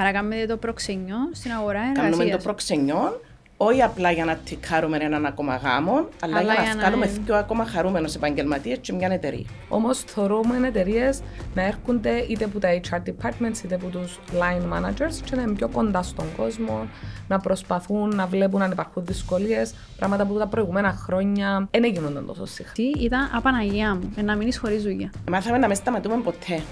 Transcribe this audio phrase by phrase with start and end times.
[0.00, 2.16] Άρα κάνουμε το προξενιό στην αγορά εργασίας.
[2.16, 3.20] Κάνουμε το προξενιό,
[3.56, 7.06] όχι απλά για να τικάρουμε έναν ακόμα γάμο, αλλά, Αλλά για για να να βγάλουμε
[7.06, 7.18] είναι.
[7.24, 9.44] πιο ακόμα χαρούμενους επαγγελματίες και μια εταιρεία.
[9.68, 11.20] Όμως θεωρούμε εταιρείες
[11.54, 15.52] να έρχονται είτε από τα HR departments είτε από τους line managers και να είναι
[15.52, 16.88] πιο κοντά στον κόσμο,
[17.28, 22.46] να προσπαθούν να βλέπουν αν υπάρχουν δυσκολίες, πράγματα που τα προηγούμενα χρόνια δεν έγιναν τόσο
[22.46, 22.72] συχνά.
[22.72, 25.10] Τι ήταν απαναγία μου, ε, να μείνεις χωρίς δουλειά.
[25.30, 26.62] Μάθαμε να μην σταματούμε ποτέ.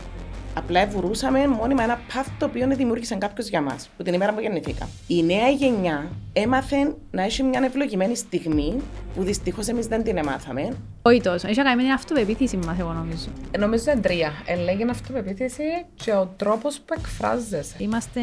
[0.59, 4.41] Απλά βουρούσαμε μόνιμα ένα path το οποίο δημιούργησε κάποιος για μας, που την ημέρα που
[4.41, 4.89] γεννηθήκα.
[5.07, 8.81] Η νέα γενιά έμαθε να έχει μια ευλογημένη στιγμή
[9.15, 10.77] που δυστυχώς εμείς δεν την εμάθαμε.
[11.03, 11.49] Όχι τόσο.
[11.49, 13.29] Έχει κάνει την αυτοπεποίθηση μας, εγώ νομίζω.
[13.51, 14.33] Ε, Νομίζω είναι τρία.
[14.47, 15.63] Ελέγει αυτοπεποίθηση
[15.95, 17.75] και ο τρόπος που εκφράζεσαι.
[17.79, 18.21] Είμαστε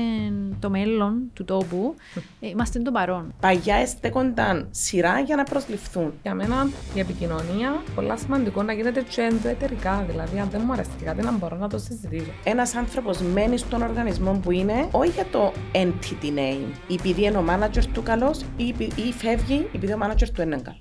[0.60, 1.96] το μέλλον του τόπου,
[2.40, 3.34] ε, είμαστε το παρόν.
[3.40, 6.14] Παγιά εστέκονταν σειρά για να προσληφθούν.
[6.22, 10.06] Για μένα η επικοινωνία πολύ σημαντικό να γίνεται και ενδοετερικά.
[10.10, 12.25] Δηλαδή, αν δεν μου αρέσει κάτι, να μπορώ να το συζητήσω.
[12.44, 17.44] Ένας άνθρωπος μένει στον οργανισμό που είναι, όχι για το entity name, επειδή είναι ο
[17.50, 20.80] manager του καλός ή, επει- ή φεύγει επειδή ο manager του είναι καλός.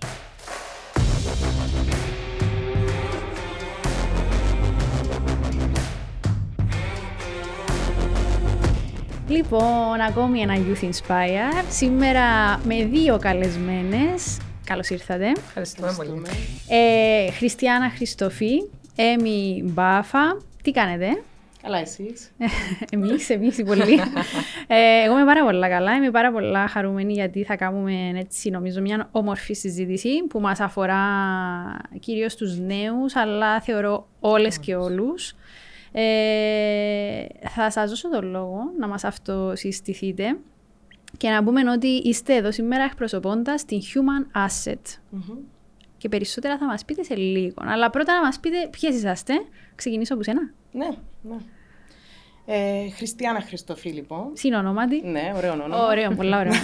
[9.29, 11.65] Λοιπόν, ακόμη ένα Youth Inspire.
[11.71, 14.39] Σήμερα με δύο καλεσμένες.
[14.65, 15.33] Καλώς ήρθατε.
[15.47, 16.23] Ευχαριστούμε πολύ.
[16.69, 18.63] Ε, Χριστιανά Χριστοφή,
[18.97, 20.41] Έμι Μπάφα.
[20.63, 21.23] Τι κάνετε;
[21.65, 22.31] Καλά, εσείς.
[22.93, 24.01] εμείς, εμείς οι πολλοί.
[24.67, 28.81] ε, εγώ είμαι πάρα πολλά καλά, είμαι πάρα πολλά χαρούμενη γιατί θα κάνουμε έτσι νομίζω
[28.81, 31.03] μια όμορφη συζήτηση που μας αφορά
[32.01, 35.35] κυρίως τους νέους αλλά θεωρώ όλες και όλους.
[35.93, 40.37] Ε, θα σας δώσω τον λόγο να μας αυτοσυστηθείτε
[41.17, 44.99] και να πούμε ότι είστε εδώ σήμερα εκπροσωπώντας την Human Asset.
[45.97, 47.55] Και περισσότερα θα μας πείτε σε λίγο.
[47.57, 49.35] Αλλά πρώτα να μας πείτε ποιες είσαστε.
[49.75, 50.51] Ξεκινήσω από σένα.
[50.73, 50.89] Ναι,
[51.23, 51.37] ναι.
[52.47, 54.31] Ε, Χριστιανά Χριστοφή, λοιπόν.
[54.33, 55.03] Συνονόματι.
[55.05, 55.87] Ναι, ωραίο όνομα.
[55.87, 56.53] Ωραίο, πολλά ωραίο.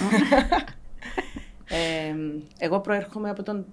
[1.73, 2.15] Ε,
[2.57, 3.65] εγώ προέρχομαι από τον,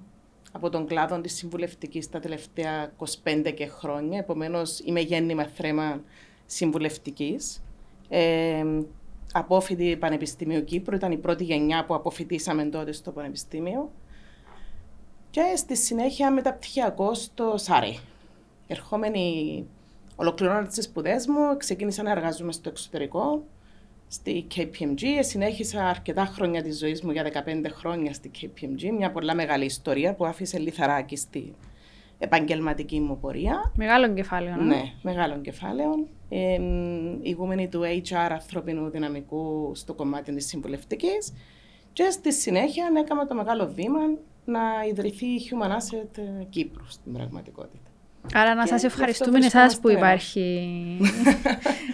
[0.52, 2.92] από τον κλάδο της συμβουλευτικής τα τελευταία
[3.24, 6.00] 25 και χρόνια, επομένως είμαι γέννημα θρέμα
[6.46, 7.62] συμβουλευτικής.
[8.08, 8.64] Ε,
[9.32, 13.90] απόφοιτη Πανεπιστημίου Κύπρου, ήταν η πρώτη γενιά που αποφοιτήσαμε τότε στο Πανεπιστήμιο.
[15.30, 17.94] Και στη συνέχεια μεταπτυχιακό στο ΣΑΡΕ.
[18.66, 19.66] Ερχόμενη,
[20.20, 23.44] ολοκληρώνοντας τις σπουδές μου, ξεκίνησα να εργάζομαι στο εξωτερικό,
[24.08, 25.02] στη KPMG.
[25.20, 30.14] Συνέχισα αρκετά χρόνια της ζωής μου, για 15 χρόνια στη KPMG, μια πολλά μεγάλη ιστορία
[30.14, 31.54] που άφησε λιθαράκι στη
[32.18, 33.72] επαγγελματική μου πορεία.
[33.74, 34.56] Μεγάλο κεφάλαιο.
[34.56, 34.64] ναι.
[34.64, 36.06] Ναι, μεγάλων κεφάλαιων.
[36.28, 36.58] Ε,
[37.22, 41.32] ηγούμενη του HR ανθρώπινου δυναμικού στο κομμάτι της συμβουλευτικής
[41.92, 44.00] και στη συνέχεια έκανα το μεγάλο βήμα
[44.44, 47.87] να ιδρυθεί η Human Asset ε, Κύπρου στην πραγματικότητα.
[48.34, 50.98] Άρα να Και σας γι' αυτό ευχαριστούμε εσάς που βρισκόμαστε υπάρχει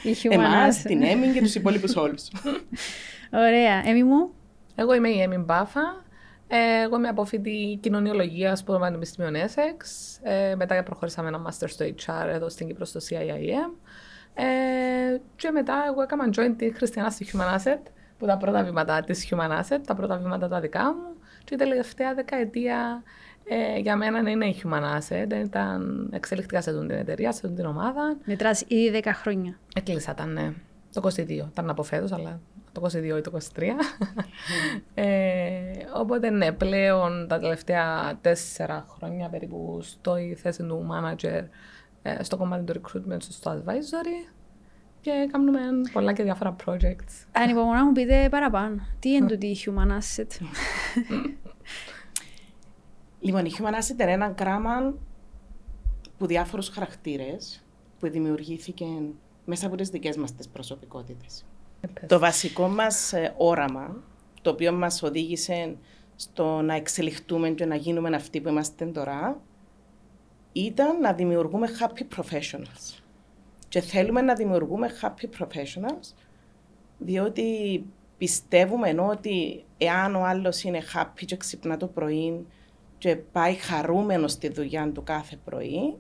[0.11, 0.83] η Human Εμάς, Asset.
[0.87, 2.29] την Έμιν και τους υπόλοιπους όλους.
[3.47, 3.83] Ωραία.
[3.85, 4.31] Έμι μου,
[4.75, 6.05] Εγώ είμαι η Έμι Μπάφα.
[6.49, 9.77] Ε, εγώ είμαι απόφοιτη κοινωνιολογίας από το Πανεπιστήμιο Essex.
[10.23, 13.73] Ε, μετά προχωρήσαμε ένα master στο HR εδώ στην Κύπρο στο CIIM.
[14.35, 14.45] Ε,
[15.37, 17.81] και μετά εγώ έκανα join τη Χριστιανά στη Human Asset,
[18.25, 21.17] που τα πρώτα βήματα της Human Asset, τα πρώτα βήματα τα δικά μου.
[21.45, 23.03] Και η τελευταία δεκαετία
[23.45, 25.33] ε, για μένα είναι η Human Asset.
[25.45, 28.17] Ήταν, εξελιχθήκα σε αυτή την εταιρεία, σε αυτή την ομάδα.
[28.25, 29.59] μετράς ήδη 10 χρόνια.
[29.75, 30.53] Έκλεισα, ήταν ναι,
[30.93, 31.31] το 22.
[31.31, 32.41] Ήταν από φέτος, αλλά
[32.73, 33.63] το 22 ή το 23.
[34.95, 35.61] ε,
[35.95, 41.43] οπότε ναι, πλέον τα τελευταία τέσσερα χρόνια περίπου στο η θέση του manager
[42.03, 44.35] ε, στο κομμάτι του recruitment, στο advisory
[45.05, 45.61] και κάνουμε
[45.93, 47.27] πολλά και διάφορα projects.
[47.33, 48.87] Ανυπομονώ να μου πείτε παραπάνω.
[48.99, 50.47] Τι είναι το η Human Asset;
[53.21, 54.95] Λοιπόν, η Human Asset είναι ένα γράμμα
[56.19, 57.65] που διάφορους χαρακτήρες
[57.99, 58.85] που δημιουργήθηκε
[59.45, 61.45] μέσα από τις δικές μας τις προσωπικότητες.
[62.07, 64.03] Το βασικό μας ε, όραμα,
[64.43, 65.77] το οποίο μας οδήγησε
[66.17, 69.41] στο να εξελιχτούμε και να γίνουμε αυτοί που είμαστε τώρα,
[70.53, 73.04] ήταν να δημιουργούμε happy professionals.
[73.75, 76.15] Και θέλουμε να δημιουργούμε happy professionals,
[76.99, 77.85] διότι
[78.19, 82.47] πιστεύουμε ενώ ότι εάν ο άλλος είναι happy και ξυπνά το πρωί
[82.99, 85.97] και πάει χαρούμενος στη δουλειά του κάθε πρωί,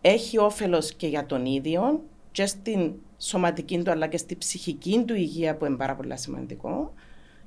[0.00, 5.14] έχει όφελος και για τον ίδιο και στην σωματική του αλλά και στη ψυχική του
[5.14, 6.92] υγεία που είναι πάρα πολύ σημαντικό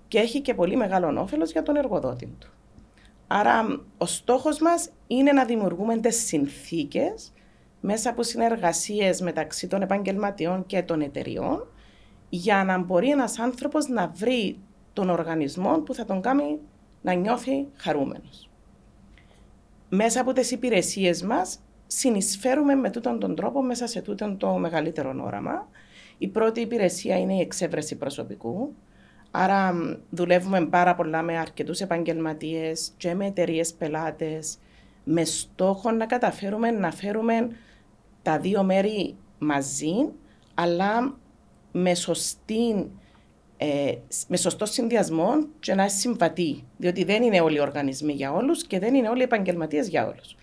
[0.08, 2.52] και έχει και πολύ μεγάλο όφελος για τον εργοδότη του.
[3.28, 7.33] Άρα ο στόχος μας είναι να δημιουργούμε τις συνθήκες
[7.86, 11.68] μέσα από συνεργασίες μεταξύ των επαγγελματιών και των εταιριών
[12.30, 14.58] για να μπορεί ένας άνθρωπος να βρει
[14.94, 16.60] τον οργανισμό που θα τον κάνει
[17.02, 18.50] να νιώθει χαρούμενος.
[19.90, 25.24] Μέσα από τις υπηρεσίες μας συνεισφέρουμε με τούτον τον τρόπο μέσα σε τούτον το μεγαλύτερο
[25.24, 25.68] όραμα.
[26.18, 28.76] Η πρώτη υπηρεσία είναι η εξέβρεση προσωπικού.
[29.32, 29.74] Άρα
[30.10, 34.58] δουλεύουμε πάρα πολλά με αρκετούς επαγγελματίες και με εταιρείες πελάτες
[35.04, 37.50] με στόχο να καταφέρουμε να φέρουμε
[38.24, 39.94] τα δύο μέρη μαζί
[40.54, 41.18] αλλά
[41.72, 42.92] με, σωστή,
[43.58, 43.94] ε,
[44.28, 46.64] με σωστό συνδυασμό και να είναι συμβατή.
[46.78, 50.08] Διότι δεν είναι όλοι οι οργανισμοί για όλους και δεν είναι όλοι οι επαγγελματίες για
[50.08, 50.36] όλους.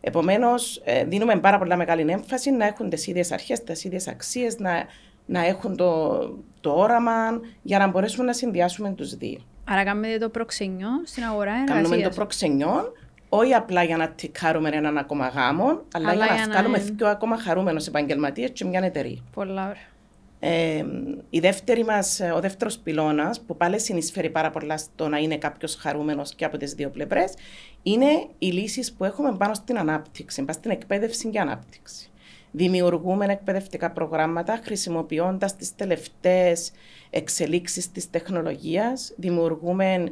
[0.00, 4.58] Επομένως, ε, δίνουμε πάρα πολλά μεγάλη έμφαση να έχουν τις ίδιες αρχές, τις ίδιες αξίες,
[4.58, 4.84] να,
[5.26, 6.18] να έχουν το,
[6.60, 9.38] το όραμα για να μπορέσουμε να συνδυάσουμε τους δύο.
[9.64, 11.74] Άρα, κάνουμε το προξενιό στην αγορά εργασία.
[11.74, 12.92] Κάνουμε το προξενιό,
[13.36, 17.08] όχι απλά για να τικάρουμε έναν ακόμα γάμο, αλλά, αλλά για, για να βγάλουμε δύο
[17.08, 19.18] ακόμα χαρούμενο επαγγελματίες και μια εταιρεία.
[19.34, 19.92] Πολλά ωραία.
[20.38, 20.84] Ε,
[21.30, 25.74] η δεύτερη μας, ο δεύτερος πυλώνας, που πάλι συνεισφέρει πάρα πολλά στο να είναι κάποιος
[25.74, 27.34] χαρούμενος και από τις δύο πλευρές,
[27.82, 28.06] είναι
[28.38, 32.10] οι λύσεις που έχουμε πάνω στην ανάπτυξη, πάνω στην εκπαίδευση και ανάπτυξη.
[32.50, 36.72] Δημιουργούμε εκπαιδευτικά προγράμματα χρησιμοποιώντας τις τελευταίες
[37.10, 39.12] εξελίξεις της τεχνολογίας.
[39.16, 40.08] Δημιουργούμε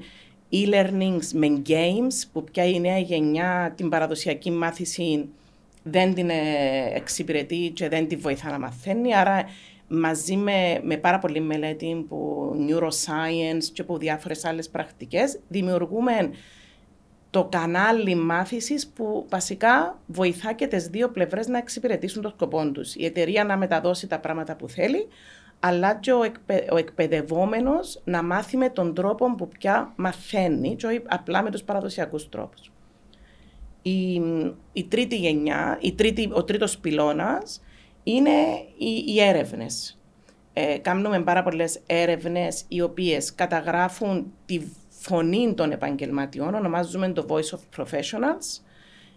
[0.53, 5.29] e-learnings με games, που πια η νέα γενιά την παραδοσιακή μάθηση
[5.83, 6.37] δεν την ε,
[6.95, 9.15] εξυπηρετεί και δεν τη βοηθά να μαθαίνει.
[9.15, 9.45] Άρα
[9.89, 16.31] μαζί με, με πάρα πολλή μελέτη που neuroscience και από διάφορες άλλες πρακτικές, δημιουργούμε
[17.31, 22.95] το κανάλι μάθησης που βασικά βοηθά και τις δύο πλευρές να εξυπηρετήσουν το σκοπό τους.
[22.95, 25.09] Η εταιρεία να μεταδώσει τα πράγματα που θέλει,
[25.65, 30.87] αλλά και ο, εκπαι, ο εκπαιδευόμενος να μάθει με τον τρόπο που πια μαθαίνει, και
[30.87, 32.73] όχι απλά με τους παραδοσιακούς τρόπους.
[33.83, 34.23] Η,
[34.73, 37.63] η τρίτη γενιά, η τρίτη, ο τρίτος πυλώνας
[38.03, 38.31] είναι
[38.77, 39.99] οι, οι έρευνες.
[40.53, 47.57] Ε, κάνουμε πάρα πολλές έρευνες οι οποίες καταγράφουν τη φωνή των επαγγελματιών, ονομάζουμε το Voice
[47.57, 48.63] of Professionals.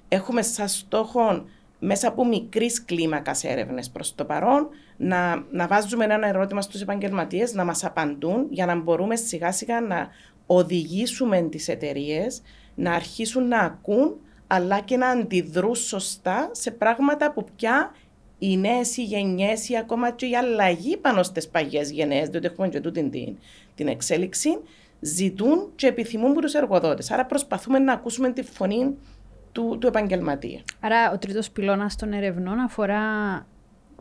[0.07, 1.45] Έχουμε σαν στόχο
[1.79, 7.53] μέσα από μικρής κλίμακας έρευνες προς το παρόν να, να βάζουμε ένα ερώτημα στους επαγγελματίες
[7.53, 10.09] να μας απαντούν για να μπορούμε σιγά σιγά να
[10.45, 12.41] οδηγήσουμε τις εταιρείες
[12.75, 14.15] να αρχίσουν να ακούν
[14.47, 17.91] αλλά και να αντιδρούν σωστά σε πράγματα που πια
[18.39, 22.79] οι νέες γενιές ή ακόμα και η αλλαγή πάνω στις παγιές γενναίες, διότι έχουμε και
[22.79, 23.37] τούτη την,
[23.75, 24.49] την εξέλιξη,
[24.99, 27.11] ζητούν και επιθυμούν από τους εργοδότες.
[27.11, 28.97] Άρα προσπαθούμε να ακούσουμε τη φωνή
[29.55, 30.61] του, του επαγγελματία.
[30.79, 33.01] Άρα ο τρίτος πυλώνας των ερευνών αφορά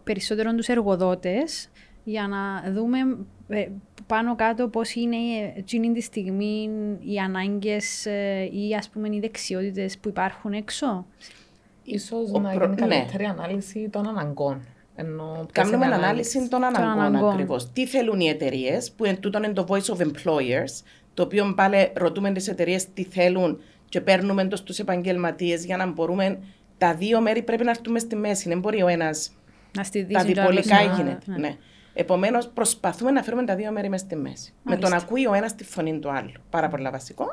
[0.04, 1.70] περισσότερο τους εργοδότες
[2.04, 2.98] για να δούμε
[3.48, 3.66] ε,
[4.06, 5.16] πάνω κάτω πώς είναι
[5.56, 6.70] εκείνη τη στιγμή
[7.00, 11.06] οι ανάγκες ε, ή ας πούμε οι δεξιότητες που υπάρχουν έξω.
[11.82, 12.64] Ίσως να προ...
[12.64, 12.86] γίνει ναι.
[12.86, 14.66] καλύτερη ανάλυση των αναγκών.
[14.96, 17.32] Ενώ Κάνουμε ανάλυση των αναγκών, αναγκών.
[17.32, 17.72] ακριβώς.
[17.72, 20.82] Τι θέλουν οι εταιρείες, που εν τούτον είναι το voice of employers,
[21.14, 23.60] το οποίο πάλι ρωτούμε τις εταιρείες τι θέλουν
[23.94, 26.38] και παίρνουμε το στου επαγγελματίες για να μπορούμε.
[26.78, 28.48] Τα δύο μέρη πρέπει να έρθουμε στη μέση.
[28.48, 29.32] Δεν μπορεί ο ένας.
[29.76, 31.18] Να στη Τα διπολικά έγινε.
[31.24, 31.36] Ναι.
[31.36, 31.56] ναι.
[31.94, 34.52] Επομένως, προσπαθούμε να φέρουμε τα δύο μέρη μες στη μέση.
[34.62, 34.88] Μάλιστα.
[34.88, 36.32] Με τον ακούει ο ένας τη φωνή του άλλου.
[36.50, 37.26] Πάρα πολύ βασικό.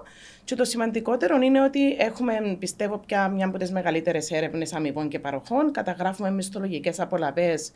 [0.43, 5.19] Και το σημαντικότερο είναι ότι έχουμε, πιστεύω, πια μια από τις μεγαλύτερες έρευνες αμοιβών και
[5.19, 5.71] παροχών.
[5.71, 7.71] Καταγράφουμε μισθολογικές απολαυές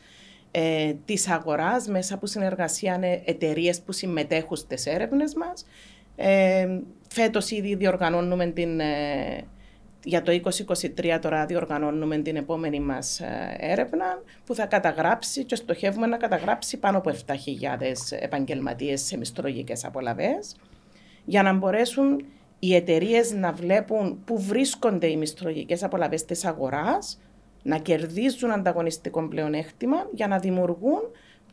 [0.51, 5.65] ε, της αγοράς μέσα από συνεργασία με εταιρείες που συμμετέχουν στις έρευνες μας.
[6.15, 6.79] Ε,
[7.15, 8.79] Φέτος ήδη διοργανώνουμε την.
[8.79, 9.43] Ε,
[10.03, 14.05] για το 2023 τώρα διοργανώνουμε την επόμενη μας ε, έρευνα
[14.45, 17.33] που θα καταγράψει και στοχεύουμε να καταγράψει πάνω από 7.000
[18.19, 20.55] επαγγελματίες σε μισθολογικές απολαβές
[21.25, 22.25] για να μπορέσουν
[22.59, 27.19] οι εταιρείες να βλέπουν πού βρίσκονται οι μισθολογικές απολαβές της αγοράς,
[27.63, 31.01] να κερδίζουν ανταγωνιστικό πλεονέκτημα για να δημιουργούν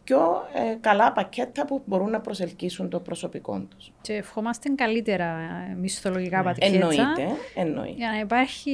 [0.04, 3.92] πιο ε, καλά πακέτα που μπορούν να προσελκύσουν το προσωπικό τους.
[4.00, 5.24] Και ευχόμαστε καλύτερα
[5.70, 6.52] ε, μισθολογικά ναι.
[6.58, 7.94] Εννοείται, εννοείται.
[7.96, 8.72] Για να υπάρχει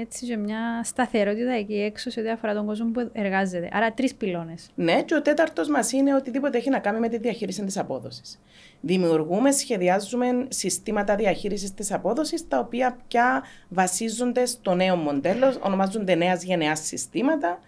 [0.00, 3.68] έτσι και μια σταθερότητα εκεί έξω σε ό,τι αφορά τον κόσμο που εργάζεται.
[3.72, 4.70] Άρα τρεις πυλώνες.
[4.74, 8.40] Ναι, και ο τέταρτος μας είναι οτιδήποτε έχει να κάνει με τη διαχείριση της απόδοσης.
[8.80, 16.42] Δημιουργούμε, σχεδιάζουμε συστήματα διαχείρισης της απόδοσης, τα οποία πια βασίζονται στο νέο μοντέλο, ονομάζονται νέας
[16.42, 17.58] γενεάς συστήματα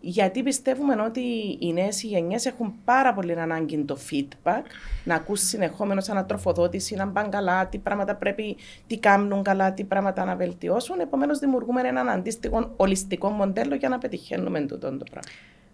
[0.00, 1.20] γιατί πιστεύουμε ότι
[1.60, 4.62] οι νέες γενιές έχουν πάρα πολύ ανάγκη το feedback,
[5.04, 10.24] να ακούσει συνεχόμενος ανατροφοδότηση, να πάνε καλά, τι πράγματα πρέπει, τι κάνουν καλά, τι πράγματα
[10.24, 11.00] να βελτιώσουν.
[11.00, 15.30] Επομένως, δημιουργούμε έναν αντίστοιχο ολιστικό μοντέλο για να πετυχαίνουμε τούτο το πράγμα.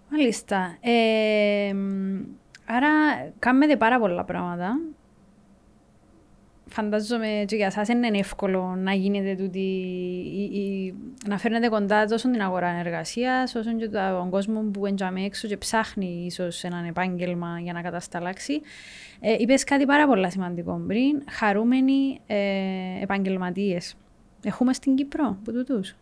[0.08, 0.76] Μάλιστα.
[0.80, 1.74] Ε,
[2.66, 2.88] άρα,
[3.38, 4.78] κάνετε πάρα πολλά πράγματα
[6.74, 10.94] φαντάζομαι και για εσάς είναι εύκολο να γίνετε τούτη, η, η,
[11.26, 15.56] να φέρνετε κοντά τόσο την αγορά εργασίας, όσο και τον κόσμο που έντιαμε έξω και
[15.56, 18.60] ψάχνει ίσως ένα επάγγελμα για να κατασταλάξει.
[19.20, 22.36] Ε, Είπες κάτι πάρα πολύ σημαντικό πριν, χαρούμενοι ε,
[23.02, 23.94] επαγγελματίες.
[24.44, 25.94] Έχουμε στην Κύπρο, που τούτους;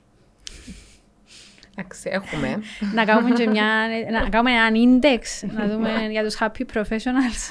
[1.77, 2.63] Εντάξει, έχουμε.
[2.95, 3.67] να, κάνουμε και μια,
[4.11, 7.43] να κάνουμε έναν index, να δούμε για τους happy professionals.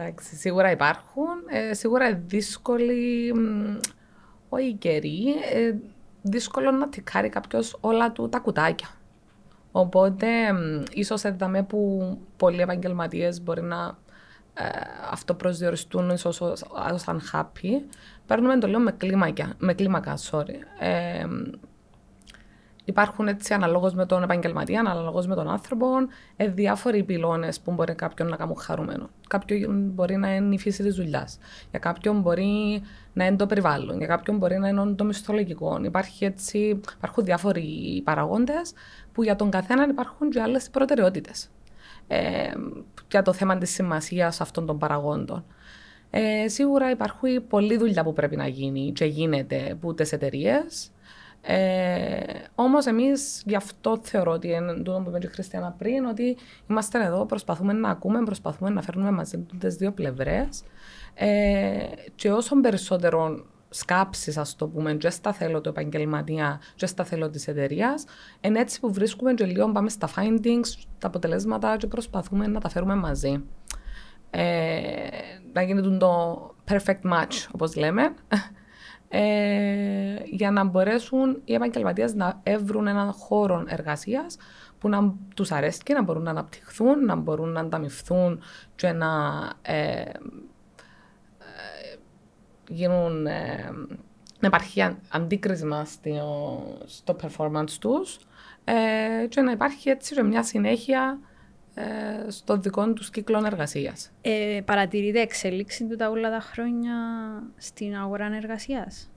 [0.00, 1.26] Εντάξει, σίγουρα υπάρχουν.
[1.48, 3.32] Ε, σίγουρα δύσκολοι,
[4.48, 5.74] όχι καιροί, ε,
[6.22, 8.88] δύσκολο να τικάρει κάποιος όλα του τα κουτάκια.
[9.72, 10.26] Οπότε,
[10.92, 13.98] ίσως έδαμε που πολλοί επαγγελματίες μπορεί να
[14.54, 14.68] ε,
[15.10, 16.42] αυτοπροσδιοριστούν ίσως
[16.94, 17.82] σαν happy.
[18.26, 20.56] Παίρνουμε το λέω με, κλίμακα, με κλίμακα, sorry.
[20.78, 21.24] Ε,
[22.90, 25.86] Υπάρχουν έτσι αναλόγως με τον επαγγελματία, αναλόγως με τον άνθρωπο,
[26.36, 29.08] ε, διάφοροι πυλώνες που μπορεί κάποιον να κάνουν χαρούμενο.
[29.28, 31.38] Κάποιον μπορεί να είναι η φύση της δουλειάς.
[31.70, 32.82] Για κάποιον μπορεί
[33.12, 33.98] να είναι το περιβάλλον.
[33.98, 35.80] Για κάποιον μπορεί να είναι το μισθολογικό.
[35.84, 36.58] Υπάρχει έτσι,
[36.96, 38.72] υπάρχουν διάφοροι παραγόντες
[39.12, 41.50] που για τον καθένα υπάρχουν και άλλες προτεραιότητες.
[42.06, 42.18] Ε,
[43.10, 45.44] για το θέμα της σημασίας αυτών των παραγόντων.
[46.10, 50.90] Ε, σίγουρα υπάρχει πολλή δουλειά που πρέπει να γίνει και γίνεται από τις εταιρείες.
[51.42, 52.20] Ε,
[52.54, 56.36] Όμως, εμείς γι' αυτό θεωρώ ότι είναι το που είπε η Χριστιανά πριν, ότι
[56.70, 60.62] είμαστε εδώ, προσπαθούμε να ακούμε, προσπαθούμε να φέρνουμε μαζί τις δύο πλευρές.
[61.14, 67.04] Ε, και όσο περισσότερο σκάψεις, ας το πούμε, και στα θέλω του επαγγελματία, και στα
[67.04, 68.04] θέλω της εταιρείας,
[68.40, 70.68] είναι έτσι που βρίσκουμε και λίγο πάμε στα findings,
[70.98, 73.44] τα αποτελέσματα και προσπαθούμε να τα φέρουμε μαζί.
[74.30, 75.08] Ε,
[75.52, 78.14] να γίνει το perfect match, όπως λέμε
[79.12, 84.36] ε, για να μπορέσουν οι επαγγελματίες να βρουν έναν χώρο εργασίας
[84.78, 88.40] που να τους αρέσει και να μπορούν να αναπτυχθούν, να μπορούν να ανταμυφθούν
[88.76, 89.08] και να
[89.62, 90.10] ε, ε,
[92.68, 93.26] γίνουν.
[93.26, 93.70] Ε,
[94.40, 98.18] να υπάρχει αντίκρισμα στο, στο performance τους
[98.64, 101.29] ε, και να υπάρχει έτσι μια συνέχεια ε,
[102.28, 104.10] στο δικό τους κύκλο εργασίας.
[104.20, 106.94] Ε, παρατηρείτε εξέλιξη του τα όλα τα χρόνια
[107.56, 109.10] στην αγορά εργασίας;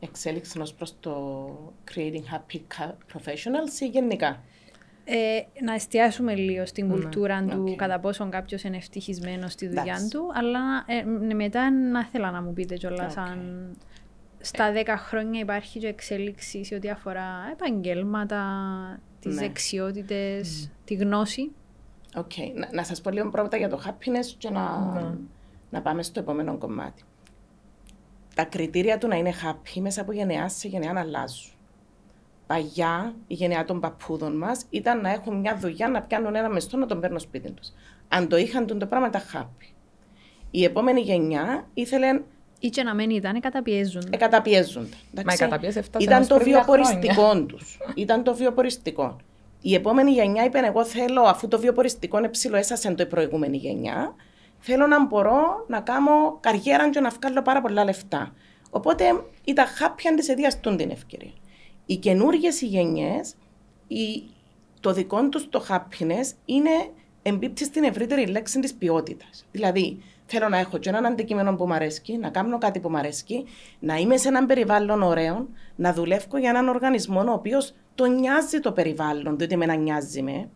[0.00, 2.58] Εξέλιξη ως προς το creating happy
[3.12, 4.40] professionals ή γενικά;
[5.04, 7.74] Ε, να εστιάσουμε λίγο στην ναι, κουλτούρα του okay.
[7.74, 10.10] κατά πόσο κάποιος είναι ευτυχισμένος στη δουλειά That's.
[10.10, 13.22] του, αλλά ε, ναι, μετά να θέλω να μου πείτε κιόλας okay.
[13.30, 13.70] αν
[14.40, 18.42] στα 10 χρόνια υπάρχει και εξέλιξη σε ό,τι αφορά επαγγέλματα,
[19.20, 19.40] τις ναι.
[19.40, 20.76] δεξιότητες, mm.
[20.84, 21.50] τη γνώση;
[22.14, 22.52] Okay.
[22.54, 25.14] Να, να σας πω λίγο πρώτα για το happiness και να, ναι.
[25.70, 27.02] να πάμε στο επόμενο κομμάτι.
[28.34, 31.52] Τα κριτήρια του να είναι happy μέσα από γενεά σε γενεά να αλλάζουν.
[32.46, 36.76] Παγιά, η γενεά των παππούδων μας ήταν να έχουν μια δουλειά να πιάνουν ένα μεστό
[36.76, 37.68] να τον παίρνουν σπίτι τους.
[38.08, 39.72] Αν το είχαν, τον το πράγμα τα happy.
[40.50, 42.20] Η επόμενη γενιά ήθελε
[42.58, 44.08] ή και να μην ήταν, καταπιέζονται.
[44.10, 44.96] Ε, καταπιέζονται.
[45.24, 47.78] Μα καταπιέζε Ήταν το βιοποριστικό τους.
[47.94, 49.16] Ήταν το βιοποριστικό.
[49.62, 53.56] Η επόμενη γενιά είπε: Εγώ θέλω, αφού το βιοποριστικό είναι ψηλό, έσασε το η προηγούμενη
[53.56, 54.14] γενιά,
[54.58, 58.34] θέλω να μπορώ να κάνω καριέρα και να βγάλω πάρα πολλά λεφτά.
[58.70, 59.04] Οπότε
[59.44, 61.32] ήταν χάπια τη εδιαστούν την ευκαιρία.
[61.86, 63.34] Οι καινούργιες γενιές,
[64.80, 66.70] το δικό τους το happiness είναι
[67.22, 69.46] εμπίπτει στην ευρύτερη λέξη της ποιότητας.
[69.50, 72.96] Δηλαδή, θέλω να έχω και έναν αντικείμενο που μου αρέσει, να κάνω κάτι που μου
[72.96, 73.44] αρέσει,
[73.78, 78.60] να είμαι σε έναν περιβάλλον ωραίο, να δουλεύω για έναν οργανισμό ο οποίος το νοιάζει
[78.60, 80.48] το περιβάλλον, διότι με να νοιάζει με.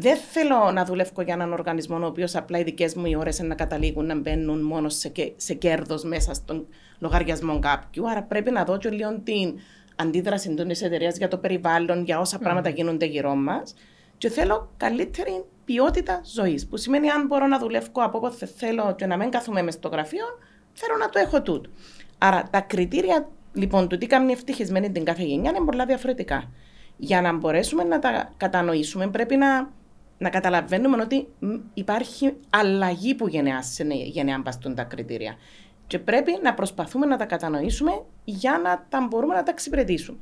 [0.00, 3.40] Δεν θέλω να δουλεύω για έναν οργανισμό ο οποίος απλά οι δικές μου οι ώρες
[3.40, 6.66] να καταλήγουν να μπαίνουν μόνο σε, σε κέρδος μέσα στον
[6.98, 8.10] λογαριασμό κάποιου.
[8.10, 9.58] Άρα πρέπει να δω και λίγο την
[9.96, 12.40] αντίδραση τη εταιρεία για το περιβάλλον, για όσα mm.
[12.40, 13.74] πράγματα γίνονται γύρω μας.
[14.18, 16.66] Και θέλω καλύτερη ποιότητα ζωής.
[16.66, 19.88] Που σημαίνει αν μπορώ να δουλεύω από όποτε θέλω και να μην κάθομαι μες στο
[19.88, 20.24] γραφείο,
[20.72, 21.70] θέλω να το έχω τούτο.
[22.18, 26.50] Άρα τα κριτήρια λοιπόν του τι κάνει ευτυχισμένη την κάθε γενιά είναι πολλά διαφορετικά
[26.98, 29.70] για να μπορέσουμε να τα κατανοήσουμε πρέπει να,
[30.18, 31.26] να καταλαβαίνουμε ότι
[31.74, 35.36] υπάρχει αλλαγή που γενεά μπαστούν τα κριτήρια.
[35.86, 40.18] Και πρέπει να προσπαθούμε να τα κατανοήσουμε για να τα μπορούμε να τα εξυπηρετήσουμε.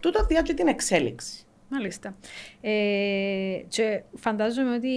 [0.00, 1.44] Τούτο διάτζω την εξέλιξη.
[1.68, 2.14] Μάλιστα.
[2.60, 2.70] Ε,
[3.68, 4.88] και φαντάζομαι ότι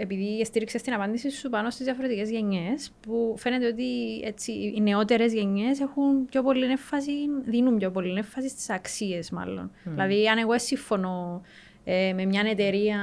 [0.00, 5.32] επειδή στήριξε την απάντηση σου πάνω στις διαφορετικές γενιές, που φαίνεται ότι έτσι, οι νεότερες
[5.32, 7.12] γενιές έχουν πιο πολύ έμφαση,
[7.44, 9.70] δίνουν πιο πολύ έμφαση στις αξίες, μάλλον.
[9.70, 9.90] Mm.
[9.90, 11.42] Δηλαδή, αν εγώ συμφωνώ
[11.84, 12.98] ε, με μια εταιρεία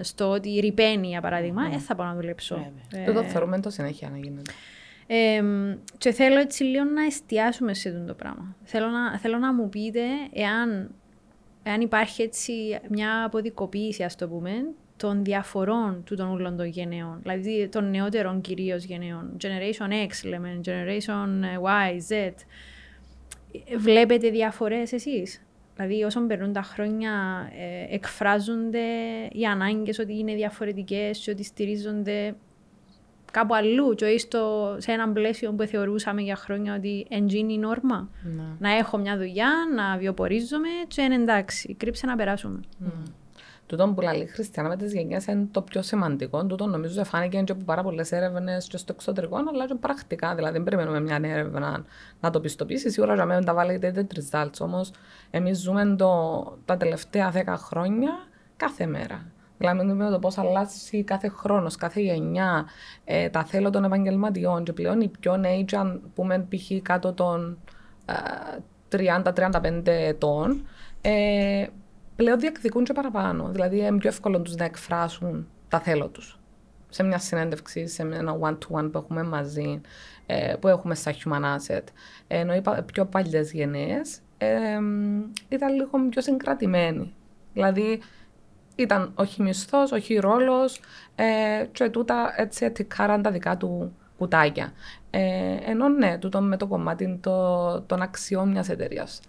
[0.00, 1.82] στο ότι ρηπαίνει, για παράδειγμα, δεν mm.
[1.82, 2.72] θα πάω να δουλέψω.
[2.90, 4.52] Ε, το θεωρούμε το συνέχεια να γίνεται.
[5.06, 5.42] Ε,
[5.98, 8.56] και θέλω έτσι λίγο να εστιάσουμε σε αυτό το πράγμα.
[8.62, 10.90] Θέλω να, θέλω να μου πείτε εάν,
[11.62, 12.52] εάν υπάρχει έτσι
[12.88, 14.50] μια αποδικοποίηση, ας το πούμε,
[15.04, 19.36] των διαφορών του των ούλων των γενναίων, δηλαδή των νεότερων κυρίως γενναίων.
[19.40, 21.28] Generation X λέμε, Generation
[21.62, 22.32] Y, Z.
[23.78, 25.42] Βλέπετε διαφορές εσείς;
[25.76, 27.12] Δηλαδή όσο περνούν τα χρόνια
[27.58, 28.86] ε, εκφράζονται
[29.32, 32.34] οι ανάγκες ότι είναι διαφορετικές και ότι στηρίζονται
[33.30, 37.58] κάπου αλλού και όχι στο, σε έναν πλαίσιο που θεωρούσαμε για χρόνια ότι εντζήνει η
[37.58, 38.08] νόρμα.
[38.36, 38.42] Ναι.
[38.58, 42.60] Να έχω μια δουλειά, να βιοπορίζομαι και είναι εντάξει, κρύψε να περάσουμε.
[43.66, 46.46] Τούτο που λέει Χριστιανά με τις γενιές είναι το πιο σημαντικό.
[46.46, 50.34] Τούτο νομίζω ότι φάνηκε και από πάρα πολλές έρευνες και στο εξωτερικό, αλλά και πρακτικά.
[50.34, 51.84] Δηλαδή, δεν περιμένουμε μια έρευνα
[52.20, 52.90] να το πιστοποιήσει.
[52.90, 54.60] Σίγουρα για μένα τα βάλετε είτε results.
[54.60, 54.90] Όμως,
[55.30, 58.10] εμείς ζούμε το, τα τελευταία 10 χρόνια
[58.56, 59.26] κάθε μέρα.
[59.58, 62.66] Δηλαδή, με το πώς αλλάζει κάθε χρόνος, κάθε γενιά,
[63.04, 64.64] ε, τα θέλω των επαγγελματιών.
[64.64, 66.82] Και πλέον οι πιο νέοι, αν πούμε π.χ.
[66.82, 67.58] κάτω των
[68.06, 68.58] ε,
[68.90, 70.66] 30-35 ετών,
[71.00, 71.66] ε,
[72.16, 73.48] πλέον διεκδικούν και παραπάνω.
[73.48, 76.38] Δηλαδή, είναι πιο εύκολο τους να εκφράσουν τα θέλω τους.
[76.88, 79.80] Σε μια συνέντευξη, σε ένα one-to-one που έχουμε μαζί,
[80.26, 81.82] ε, που έχουμε σαν human asset.
[82.26, 84.78] Ενώ οι πιο παλιές γενναίες ε,
[85.48, 87.14] ήταν λίγο πιο συγκρατημένοι.
[87.52, 88.00] Δηλαδή,
[88.76, 90.80] ήταν όχι μισθός, όχι ρόλος,
[91.14, 94.72] ε, και τούτα έτσι ετικάραν τα δικά του κουτάκια.
[95.10, 99.20] Ε, ενώ ναι, τούτο με το κομμάτι το, των αξιών μιας εταιρείας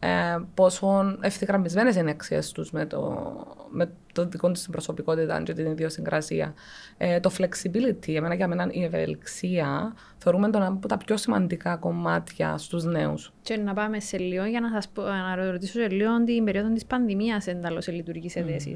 [0.00, 3.32] ε, πόσο ευθυγραμμισμένες είναι οι αξίες τους με το,
[3.70, 6.54] με το δικό τους προσωπικότητα και την ιδιοσυγκρασία.
[6.96, 12.58] Ε, το flexibility, εμένα για μένα η ευελιξία, θεωρούμε τον από τα πιο σημαντικά κομμάτια
[12.58, 13.32] στους νέους.
[13.42, 16.86] Και να πάμε σε λίγο για να σας να ρωτήσω σε λίγο την περίοδο της
[16.86, 18.72] πανδημίας εντάλλω σε λειτουργικέ mm.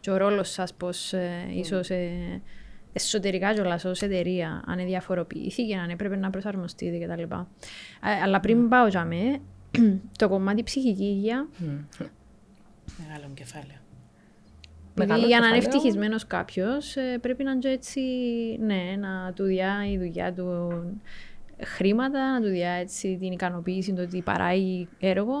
[0.00, 2.10] Και ο ρόλος σας, πώς ε, ίσως ε,
[2.92, 7.22] εσωτερικά κιόλας ως εταιρεία, αν διαφοροποιήθηκε, αν έπρεπε να προσαρμοστείτε κτλ.
[7.22, 7.36] Ε,
[8.22, 8.68] αλλά πριν mm.
[8.68, 9.40] πάω για με,
[10.18, 11.48] το κομμάτι ψυχική υγεία.
[12.98, 13.76] Μεγάλο κεφάλαιο.
[15.00, 18.00] Επειδή για να είναι ευτυχισμένος κάποιος, ε, πρέπει να είναι έτσι,
[18.60, 20.82] ναι, να του διά η δουλειά του
[21.60, 25.36] χρήματα, να του διά έτσι την ικανοποίηση το ότι παράγει έργο,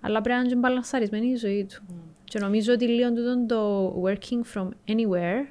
[0.00, 1.82] αλλά πρέπει να είναι μπαλανσαρισμένη η ζωή του.
[1.88, 1.94] Mm.
[2.24, 5.46] Και νομίζω ότι λίγο τούτο το working from anywhere,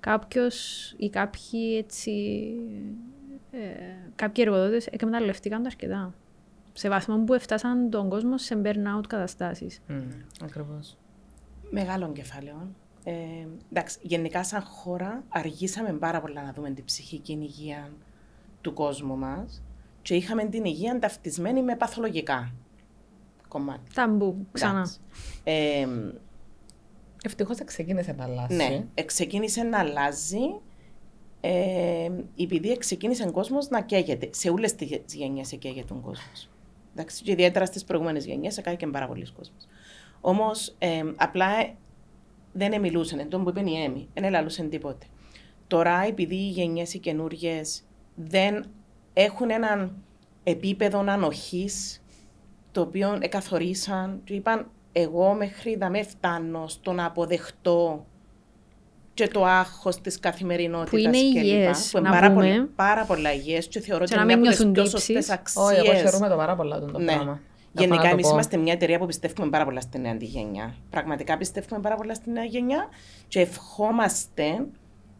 [0.00, 2.12] κάποιος ή κάποιοι έτσι,
[3.50, 3.58] ε,
[4.14, 6.14] κάποιοι εργοδότες εκμεταλλευτήκαν το αρκετά
[6.78, 9.80] σε βαθμό που έφτασαν τον κόσμο σε burnout καταστάσεις.
[9.88, 9.92] Mm,
[10.42, 10.96] ακριβώς.
[11.70, 12.70] Μεγάλο κεφάλαιο.
[13.04, 13.14] Ε,
[13.72, 17.90] εντάξει, γενικά σαν χώρα αργήσαμε πάρα πολλά να δούμε την ψυχική υγεία
[18.60, 19.62] του κόσμου μας
[20.02, 22.52] και είχαμε την υγεία ταυτισμένη με παθολογικά
[23.48, 23.92] κομμάτια.
[23.94, 24.90] Ταμπού, ξανά.
[25.44, 25.86] Ε,
[27.24, 28.54] Ευτυχώς ξεκίνησε να αλλάζει.
[28.56, 30.60] Ναι, ξεκίνησε να αλλάζει
[31.40, 34.28] ε, επειδή ξεκίνησε ο κόσμος να καίγεται.
[34.32, 36.48] Σε όλες τις γενιές καίγεται ο κόσμος.
[36.98, 39.66] Εντάξει, και ιδιαίτερα στις προηγούμενες γενιές, έκανε και πάρα πολλοί κόσμος.
[40.20, 41.48] Όμως, ε, απλά
[42.52, 43.18] δεν μιλούσαν.
[43.18, 45.06] Εντό που είπε η Έμι, δεν ελαλούσαν τίποτε.
[45.66, 47.60] Τώρα, επειδή οι γενιές οι καινούριε
[48.14, 48.64] δεν
[49.12, 50.02] έχουν έναν
[50.44, 52.02] επίπεδο ανοχής,
[52.72, 58.06] το οποίο εκαθορίσαν, του είπαν, εγώ μέχρι να με φτάνω στο να αποδεχτώ
[59.18, 60.90] και το άγχος της καθημερινότητας.
[60.90, 61.90] Που είναι υγιές.
[61.90, 64.86] Που είναι πάρα, πολύ, πάρα πολλά υγιές και θεωρώ ότι είναι μια από τις πιο
[64.86, 65.62] σωστές αξίε.
[65.62, 67.04] Όχι, εγώ θεωρούμε το πάρα πολλά το ναι.
[67.04, 67.40] πράγμα.
[67.72, 70.74] Γενικά, εμείς είμαστε μια εταιρεία που πιστεύουμε πάρα πολλά στη νέα γενιά.
[70.90, 72.88] Πραγματικά πιστεύουμε πάρα πολλά στη νέα γενιά
[73.28, 74.66] και ευχόμαστε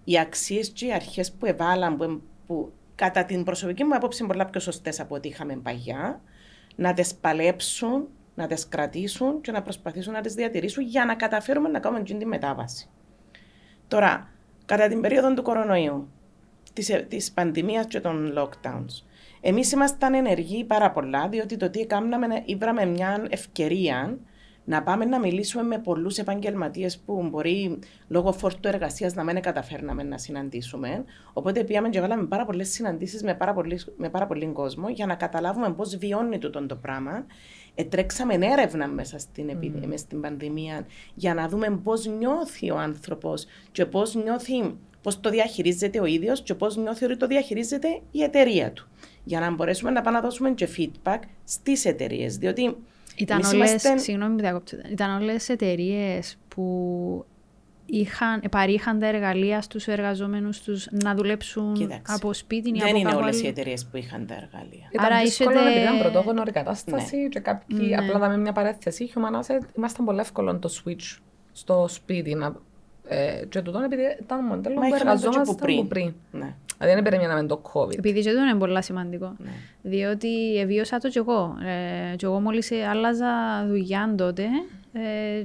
[0.04, 4.32] οι αξίες και οι αρχές που εβάλαν, που, που κατά την προσωπική μου άποψη είναι
[4.32, 6.20] πολλά πιο σωστές από ό,τι είχαμε παγιά,
[6.76, 11.68] να τις παλέψουν, να τις κρατήσουν και να προσπαθήσουν να τις διατηρήσουν για να καταφέρουμε
[11.68, 12.88] να κάνουμε την μετάβαση.
[13.88, 14.28] Τώρα,
[14.64, 16.08] κατά την περίοδο του κορονοϊού,
[16.72, 19.02] της, της πανδημίας και των lockdowns,
[19.40, 24.18] εμείς ήμασταν ενεργοί πάρα πολλά, διότι το τι έκαναμε, ήβραμε μια ευκαιρία
[24.68, 30.02] να πάμε να μιλήσουμε με πολλούς επαγγελματίες που μπορεί λόγω φόρτου εργασίας να μην καταφέρναμε
[30.02, 31.04] να συναντήσουμε.
[31.32, 35.06] Οπότε πήγαμε και βάλαμε πάρα πολλές συναντήσεις με, πάρα πολύ, με πάρα πολύ κόσμο για
[35.06, 37.26] να καταλάβουμε πώς βιώνει τούτο το πράγμα.
[37.80, 39.86] Ετρέξαμε έρευνα μέσα στην, mm.
[39.86, 44.76] μέσα στην πανδημία για να δούμε πώς νιώθει ο άνθρωπος και πώς νιώθει.
[45.02, 48.88] Πώς το διαχειρίζεται ο ίδιος και πώς νιώθει ότι το διαχειρίζεται η εταιρεία του.
[49.24, 52.36] Για να μπορέσουμε να πάμε να δώσουμε και feedback στις εταιρείες.
[52.36, 52.76] Διότι
[53.16, 53.98] ήταν όλες, είμαστε...
[53.98, 54.42] συγγνώμη
[54.90, 57.24] ήταν όλες εταιρείες που
[57.90, 62.14] είχαν, παρήχαν τα εργαλεία στους εργαζόμενους τους να δουλέψουν Κοίταξε.
[62.14, 64.88] από σπίτι ή Δεν από είναι όλες οι εταιρείες που είχαν τα εργαλεία.
[64.90, 65.68] Ήταν Άρα δύσκολο είσετε...
[65.68, 67.28] επειδή ήταν πρωτόγονο η κατάσταση ναι.
[67.28, 67.96] και κάποιοι, ναι.
[67.96, 71.18] απλά δάμε μια παρέθεση, Human Asset, ήμασταν πολύ εύκολο το switch
[71.52, 72.54] στο σπίτι να
[73.08, 75.88] ε, και τούτον επειδή ήταν μοντέλο που εργαζόμασταν πριν.
[75.88, 76.14] πριν.
[76.30, 76.54] Ναι.
[76.78, 77.98] Δηλαδή δεν περιμέναμε το COVID.
[77.98, 79.36] Επειδή και είναι πολύ σημαντικό.
[79.38, 79.50] Ναι.
[79.82, 81.56] Διότι εβίωσα το κι εγώ.
[82.12, 83.26] Ε, και εγώ μόλις άλλαζα
[83.66, 84.44] δουλειά τότε,
[84.92, 85.44] ε,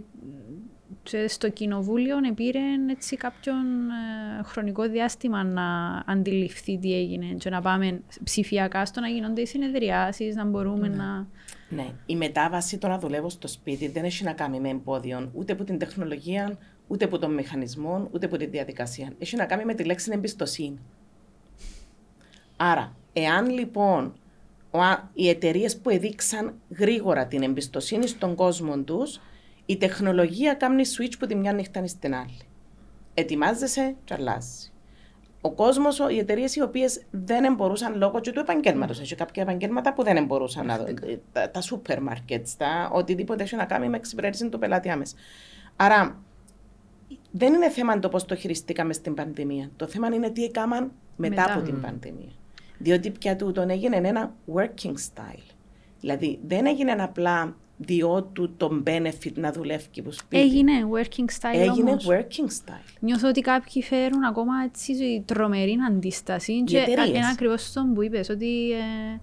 [1.27, 8.01] στο κοινοβούλιο πήρε έτσι κάποιον ε, χρονικό διάστημα να αντιληφθεί τι έγινε και να πάμε
[8.23, 10.95] ψηφιακά στο να γίνονται οι συνεδριάσεις, να μπορούμε ναι.
[10.95, 11.27] να...
[11.69, 15.53] Ναι, η μετάβαση το να δουλεύω στο σπίτι δεν έχει να κάνει με εμπόδιο ούτε
[15.53, 19.11] από την τεχνολογία, ούτε από τον μηχανισμό, ούτε από τη διαδικασία.
[19.19, 20.79] Έχει να κάνει με τη λέξη εμπιστοσύνη.
[22.57, 24.13] Άρα, εάν λοιπόν
[25.13, 29.19] οι εταιρείες που έδειξαν γρήγορα την εμπιστοσύνη στον κόσμο τους,
[29.65, 32.39] η τεχνολογία κάνει switch που τη μια νύχτα στην άλλη.
[33.13, 34.71] Ετοιμάζεσαι και αλλάζει.
[35.41, 38.99] Ο κόσμος, οι εταιρείες οι οποίες δεν μπορούσαν λόγω του επαγγέλματος.
[38.99, 40.97] Έχει κάποια επαγγέλματα που δεν μπορούσαν να δουν.
[41.31, 45.15] Τα, τα σούπερ μάρκετς, τα οτιδήποτε έχει να κάνει με εξυπηρέτηση του πελάτη άμεσα.
[45.75, 46.23] Άρα,
[47.31, 49.69] δεν είναι θέμα το πώς το χειριστήκαμε στην πανδημία.
[49.75, 51.53] Το θέμα είναι τι έκαναν μετά, μετά.
[51.53, 52.31] από την πανδημία.
[52.77, 55.53] Διότι πια τούτο έγινε ένα working style.
[55.99, 60.41] Δηλαδή δεν έγινε απλά διότι το benefit να δουλεύει που σπίτι.
[60.41, 62.07] Έγινε working style Έγινε όμως.
[62.09, 62.97] working style.
[62.99, 68.71] Νιώθω ότι κάποιοι φέρουν ακόμα έτσι τρομερή αντίσταση και είναι ακριβώς αυτό που είπες ότι
[68.71, 69.19] ε,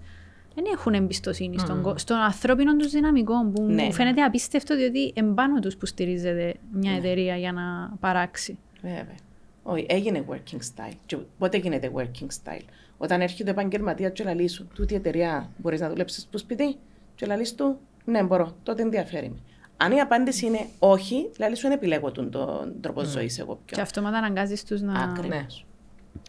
[0.55, 1.63] δεν έχουν εμπιστοσύνη mm.
[1.63, 3.83] στον, στον ανθρώπινο τους δυναμικό που ναι.
[3.83, 6.97] μου φαίνεται απίστευτο διότι εμπάνω τους που στηρίζεται μια ναι.
[6.97, 8.57] εταιρεία για να παράξει.
[8.81, 9.15] Βέβαια.
[9.63, 10.95] Όχι, έγινε working style.
[11.05, 12.65] Και πότε γίνεται working style;
[12.97, 16.75] Όταν έρχεται ο επαγγελματίας και λέει σου, τούτη εταιρεία μπορείς να δουλέψεις στο σπίτι,
[17.15, 19.39] και λέει του, ναι, μπορώ, τότε ενδιαφέρει με.
[19.77, 23.05] Αν η απάντηση είναι όχι, δηλαδή σου δεν επιλέγω τον, τον τρόπο mm.
[23.05, 23.75] ζωής εγώ πιο.
[23.75, 25.03] Και αυτόματα αναγκάζεις τους να.
[25.03, 25.65] Ακριβώς.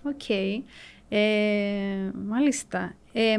[0.03, 0.11] Ναι.
[0.11, 0.21] OK.
[0.29, 0.63] Okay.
[1.09, 2.95] Ε, μάλιστα.
[3.13, 3.37] Ε,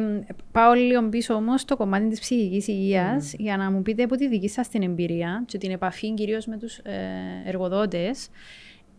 [0.52, 3.40] πάω λίγο πίσω όμως στο κομμάτι της ψυχικής υγείας mm.
[3.40, 6.58] για να μου πείτε από τη δική σας την εμπειρία και την επαφή κυρίως με
[6.58, 8.30] τους ε, εργοδότες.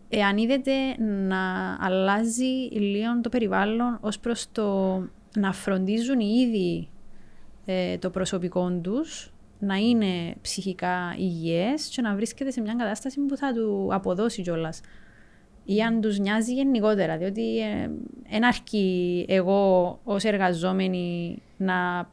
[0.08, 4.98] Εάν είδετε να αλλάζει λίγο το περιβάλλον ως προς το
[5.36, 6.88] να φροντίζουν οι ίδιοι
[7.64, 13.36] ε, το προσωπικό τους, να είναι ψυχικά υγιές και να βρίσκεται σε μια κατάσταση που
[13.36, 14.80] θα του αποδώσει κιόλας.
[15.64, 17.58] Ή αν τους νοιάζει γενικότερα, διότι
[18.30, 22.08] δεν ε, αρκεί εγώ ως εργαζόμενη να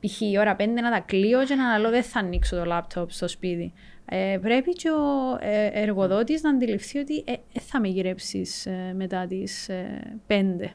[0.00, 0.20] π.χ.
[0.20, 3.28] η ώρα πέντε να τα κλείω και να λέω δεν θα ανοίξω το λάπτοπ στο
[3.28, 3.72] σπίτι.
[4.04, 8.92] Ε, πρέπει και ο ε, εργοδότης να αντιληφθεί ότι ε, ε θα με γυρέψεις ε,
[8.96, 10.72] μετά τις ε, πέντε.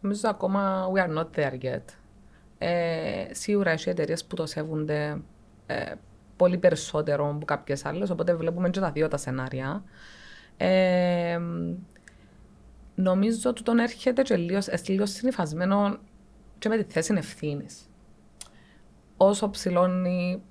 [0.00, 1.84] Νομίζω ακόμα we are not there yet.
[3.30, 5.20] σίγουρα έχει εταιρείες που το σέβονται
[6.36, 9.84] πολύ περισσότερο από κάποιες άλλες, οπότε βλέπουμε και τα δύο τα σενάρια.
[12.94, 15.98] νομίζω ότι τον έρχεται και λίγος, λίγος συνειφασμένο
[16.58, 17.88] και με τη θέση ευθύνης.
[19.16, 20.42] Όσο ψηλώνει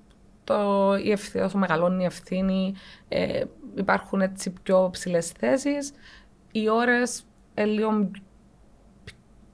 [0.44, 2.74] το, η ευθύνη, όσο μεγαλώνει η ευθύνη,
[3.08, 5.92] ε, υπάρχουν έτσι πιο ψηλές θέσεις.
[6.52, 8.10] Οι ώρες ε, λίγο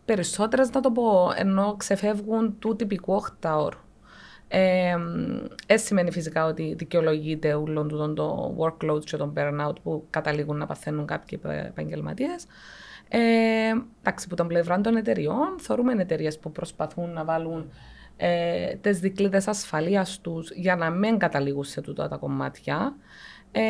[0.04, 3.78] περισσότερες, να το πω, ενώ ξεφεύγουν του τυπικού 8 ώρου.
[4.48, 4.96] Ε,
[5.66, 11.06] ε, σημαίνει φυσικά ότι δικαιολογείται όλο το workload και το burnout που καταλήγουν να παθαίνουν
[11.06, 12.46] κάποιοι επαγγελματίες.
[13.08, 13.18] Ε,
[14.00, 17.70] εντάξει, που τον πλευρά των εταιριών, θεωρούμε εταιρείες που προσπαθούν να βάλουν
[18.16, 22.96] ε, τις δικλείδες ασφαλείας τους για να μην καταλήγουν σε τούτα τα κομμάτια.
[23.52, 23.62] Ε,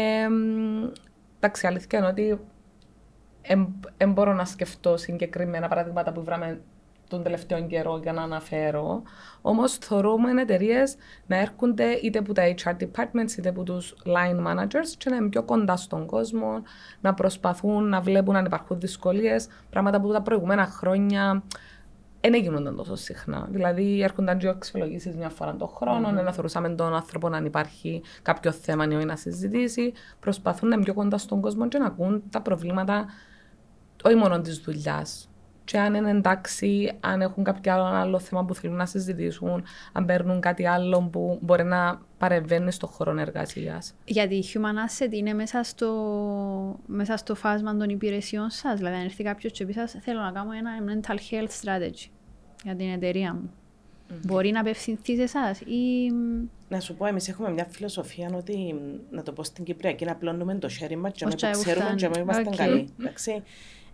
[1.36, 2.40] εντάξει, αλήθεια είναι ότι
[3.96, 6.60] δεν μπορώ να σκεφτώ συγκεκριμένα παραδείγματα που βράμε
[7.08, 9.02] τον τελευταίο καιρό για να αναφέρω.
[9.42, 14.88] Όμως θεωρούμε εταιρείες να έρχονται είτε από τα HR departments είτε από τους line managers
[14.98, 16.62] και να είναι πιο κοντά στον κόσμο,
[17.00, 21.42] να προσπαθούν να βλέπουν αν υπάρχουν δυσκολίες, πράγματα που τα προηγούμενα χρόνια
[22.20, 23.46] δεν γίνονταν τόσο συχνά.
[23.50, 26.24] Δηλαδή, έρχονταν δύο αξιολογήσεις μια φορά το χρόνο, mm-hmm.
[26.24, 29.92] να θεωρούσαμε τον άνθρωπο αν υπάρχει κάποιο θέμα ή να συζητήσει.
[30.20, 33.06] Προσπαθούν να είναι πιο κοντά στον κόσμο και να ακούν τα προβλήματα
[34.04, 35.28] όχι μόνο της δουλειάς.
[35.64, 40.04] Και αν είναι εντάξει, αν έχουν κάποιο άλλο, άλλο θέμα που θέλουν να συζητήσουν, αν
[40.04, 43.94] παίρνουν κάτι άλλο που μπορεί να παρεμβαίνει στον χώρο εργασίας.
[44.04, 45.90] Γιατί η Human Asset είναι μέσα στο,
[46.86, 48.76] μέσα στο φάσμα των υπηρεσιών σας.
[48.76, 52.10] Δηλαδή, αν έρθει κάποιος και πει σας, θέλω να κάνω ένα mental health strategy
[52.64, 53.50] για την εταιρεία μου.
[54.10, 54.14] Mm.
[54.26, 56.12] Μπορεί να απευθυνθεί σε εσάς ή.
[56.68, 58.74] Να σου πω, εμείς έχουμε μια φιλοσοφία ότι,
[59.10, 62.18] να το πω στην Κυπριακή, να απλώνουμε το sharing μας και να ξέρουμε και να
[62.18, 62.56] είμαστε okay.
[62.56, 62.88] καλοί.
[63.00, 63.42] Εντάξει.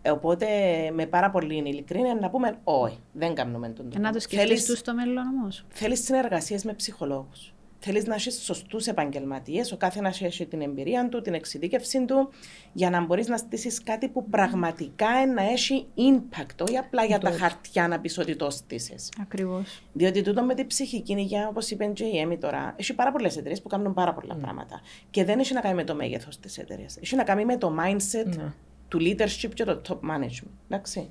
[0.02, 0.46] Ε, οπότε
[0.92, 4.06] με πάρα πολύ ειλικρίνεια να πούμε όχι, δεν κάνουμε τον τρόπο.
[4.06, 5.64] Να το σκεφτείς στο μέλλον όμως.
[5.68, 7.52] Θέλεις συνεργασίες με ψυχολόγους.
[7.82, 12.30] Θέλεις να έχεις σωστούς επαγγελματίες, ο κάθε να έχει την εμπειρία του, την εξειδίκευσή του,
[12.72, 17.30] για να μπορείς να στήσεις κάτι που πραγματικά να έχει impact, όχι απλά για τα
[17.30, 19.08] χαρτιά να πεις ότι το στήσεις.
[19.20, 19.82] Ακριβώς.
[19.92, 23.62] Διότι τούτο με την ψυχική υγεία, όπως είπε η Έμι τώρα, έχει πάρα πολλές εταιρείες
[23.62, 24.40] που κάνουν πάρα πολλά mm.
[24.40, 24.80] πράγματα.
[25.10, 26.96] Και δεν έχει να κάνει με το μέγεθος της εταιρείας.
[26.96, 28.52] Έχει να κάνει με το mindset mm.
[28.90, 30.52] Του leadership και το top management.
[30.68, 31.10] Εντάξει.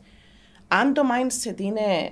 [0.68, 2.12] Αν το mindset είναι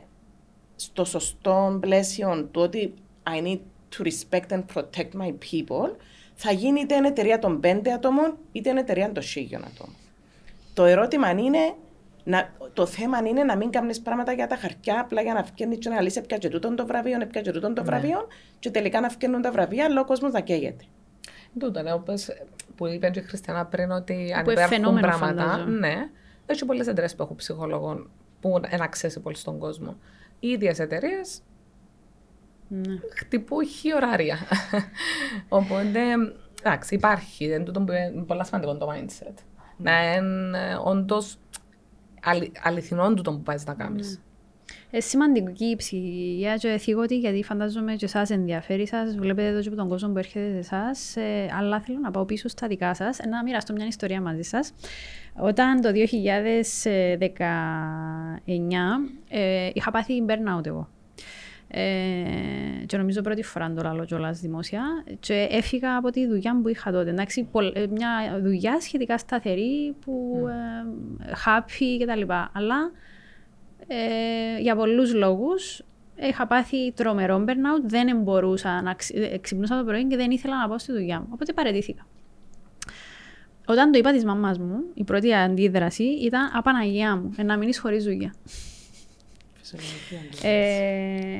[0.75, 3.59] στο σωστό πλαίσιο του ότι I need
[3.97, 5.95] to respect and protect my people,
[6.35, 9.95] θα γίνει είτε είναι εταιρεία των πέντε ατόμων, είτε είναι εταιρεία των σίγιων ατόμων.
[10.73, 11.73] Το ερώτημα είναι,
[12.23, 15.77] να, το θέμα είναι να μην κάνεις πράγματα για τα χαρτιά, απλά για να φτιάχνει
[15.77, 17.87] και να λύσεις πια και τούτον το βραβείο, πια και τούτον το ναι.
[17.87, 18.27] βραβείο,
[18.59, 20.83] και τελικά να φτιάχνουν τα βραβεία, αλλά ο κόσμος να καίγεται.
[21.57, 22.29] Τούτο, ναι, όπως
[22.75, 26.09] που είπε και η Χριστιανά πριν, ότι αν υπάρχουν πράγματα, ναι,
[26.45, 29.97] έχει πολλές εταιρείες που έχουν ψυχολόγων που είναι accessible στον κόσμο.
[30.39, 31.41] Οι ίδιες εταιρείες
[32.67, 32.99] ναι.
[33.15, 33.65] χτυπούν
[33.95, 34.37] ωράρια.
[35.49, 35.99] Οπότε,
[36.59, 37.45] εντάξει, υπάρχει.
[37.45, 39.33] Είναι τούτο που είναι πολύ σημαντικό το mindset.
[39.77, 39.91] Ναι.
[39.91, 41.37] Να είναι όντως
[42.63, 44.09] αληθινό τούτο που πάει να κάνεις.
[44.09, 44.21] Ναι.
[44.91, 49.67] Ε, σημαντική η ψυχολογία και θίγωτη, γιατί φαντάζομαι και εσάς ενδιαφέρει σας, βλέπετε εδώ και
[49.67, 52.93] από τον κόσμο που έρχεται σε εσάς, ε, αλλά θέλω να πάω πίσω στα δικά
[52.93, 54.73] σας, να μοιραστώ μια ιστορία μαζί σας.
[55.39, 55.97] Όταν το 2019
[59.27, 60.89] ε, είχα πάθει burnout εγώ.
[61.69, 64.81] Ε, και νομίζω πρώτη φορά το λέω κιόλας δημόσια
[65.19, 67.09] και έφυγα από τη δουλειά που είχα τότε.
[67.09, 71.25] Εντάξει, ε, μια δουλειά σχετικά σταθερή που mm.
[71.25, 72.31] ε, happy κτλ.
[72.51, 72.91] Αλλά
[73.87, 75.81] ε, για πολλούς λόγους
[76.15, 80.67] είχα πάθει τρομερό burnout, δεν μπορούσα να ε, ξυπνούσα το πρωί και δεν ήθελα να
[80.67, 81.27] πάω στη δουλειά μου.
[81.31, 82.07] Οπότε παρετήθηκα.
[83.65, 88.03] Όταν το είπα της μαμάς μου, η πρώτη αντίδραση ήταν «Απαναγία μου, να μείνεις χωρίς
[88.03, 88.33] δουλειά».
[90.41, 91.39] Ε,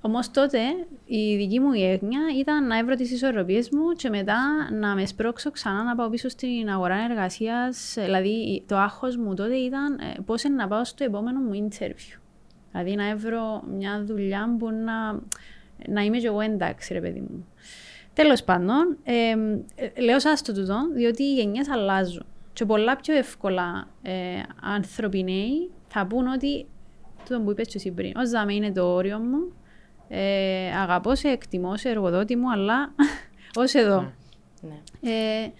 [0.00, 0.58] Όμως τότε
[1.04, 5.50] η δική μου έγνοια ήταν να έβρω τις ισορροπίες μου και μετά να με σπρώξω
[5.50, 7.94] ξανά να πάω πίσω στην αγορά εργασίας.
[7.96, 12.18] Δηλαδή, το άγχος μου τότε ήταν ε, πώς να πάω στο επόμενο μου interview.
[12.72, 15.20] Δηλαδή, να έβρω μια δουλειά που να,
[15.88, 17.46] να είμαι και εγώ εντάξει, ρε παιδί μου.
[18.12, 19.34] Τέλος πάντων, ε,
[20.00, 22.24] λέω σας το τούτο, διότι οι γενιές αλλάζουν.
[22.52, 24.12] Και πολλά πιο εύκολα ε,
[24.62, 26.66] άνθρωποι νέοι θα πούν ότι
[27.28, 29.52] το που είπες εσύ πριν, ω ζάμε είναι το όριο μου,
[30.08, 32.92] ε, αγαπώ σε, εκτιμώ σε εργοδότη μου, αλλά
[33.62, 34.12] ως εδώ.
[34.60, 34.74] Ναι.
[35.00, 35.10] ναι.
[35.10, 35.52] Ε,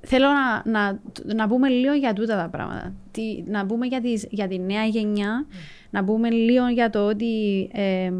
[0.00, 1.00] θέλω να, να,
[1.34, 2.94] να πούμε λίγο για τούτα τα πράγματα.
[3.10, 5.54] Τι, να πούμε για, τις, για τη νέα γενιά, mm.
[5.90, 8.12] να πούμε λίγο για το ότι ε,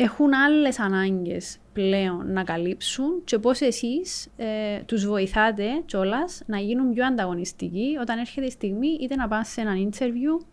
[0.00, 6.92] έχουν άλλες ανάγκες πλέον να καλύψουν και πώς εσείς ε, τους βοηθάτε κιόλας να γίνουν
[6.92, 10.44] πιο ανταγωνιστικοί όταν έρχεται η στιγμή είτε να πάνε σε ένα interview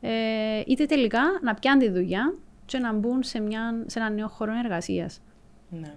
[0.00, 0.10] ε,
[0.66, 4.52] είτε τελικά να πιάνουν τη δουλειά και να μπουν σε, μια, σε ένα νέο χώρο
[4.64, 5.20] εργασίας.
[5.70, 5.94] Ναι.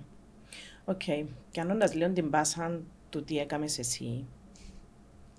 [0.86, 1.02] OK.
[1.08, 1.26] Okay.
[1.52, 4.26] Κάνοντα λίγο την πάσα του τι έκαμες εσύ,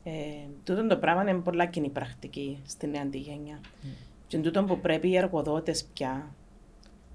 [0.04, 3.60] ε, τούτο το πράγμα είναι πολλά κοινή πρακτική στην νέα τη γενιά.
[3.60, 3.86] Mm.
[4.26, 6.34] Και τούτο που πρέπει οι εργοδότες πια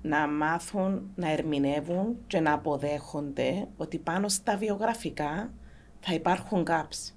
[0.01, 5.53] να μάθουν να ερμηνεύουν και να αποδέχονται ότι πάνω στα βιογραφικά
[5.99, 7.13] θα υπάρχουν gaps.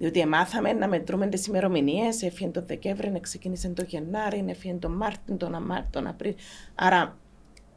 [0.00, 5.36] Διότι μάθαμε να μετρούμε τις ημερομηνίες, έφυγε το Δεκέμβρη, ξεκίνησε το Γενάρη, έφυγε το Μάρτιν,
[5.36, 6.36] τον Αμάρτιν, τον Απρίλιο.
[6.74, 7.16] Άρα,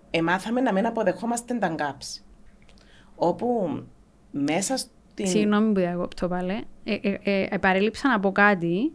[0.10, 2.26] εμάθαμε να μην αποδεχόμαστε τα gaps.
[3.16, 3.80] Όπου
[4.32, 5.28] μέσα στην.
[5.28, 6.64] Συγγνώμη που διακόπτω πάλι.
[6.84, 8.92] Ε, ε, ε, επαρέλειψα να πω κάτι.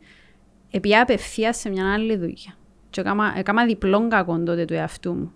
[0.71, 2.57] Επειδή απευθείας σε μια άλλη δουλειά.
[2.91, 5.33] Και έκανα, έκανα διπλόν κακό τότε του εαυτού μου.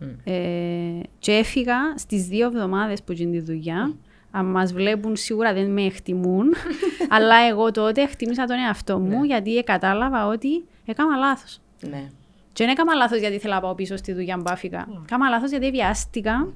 [0.00, 0.04] Mm.
[0.24, 3.92] Ε, και έφυγα στις δύο εβδομάδες που γίνει τη δουλειά.
[3.92, 6.54] Mm αν μας βλέπουν σίγουρα δεν με εκτιμούν,
[7.16, 9.26] αλλά εγώ τότε εκτιμήσα τον εαυτό μου ναι.
[9.26, 11.60] γιατί κατάλαβα ότι έκανα λάθος.
[11.80, 12.10] Ναι.
[12.52, 14.86] Και δεν έκανα λάθος γιατί ήθελα να πάω πίσω στη δουλειά που άφηκα.
[14.90, 14.98] Ναι.
[15.02, 16.52] Έκανα λάθος γιατί βιάστηκα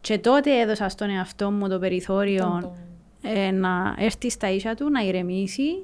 [0.00, 2.76] και τότε έδωσα στον εαυτό μου το περιθώριο
[3.22, 5.82] ε, να έρθει στα ίσια του, να ηρεμήσει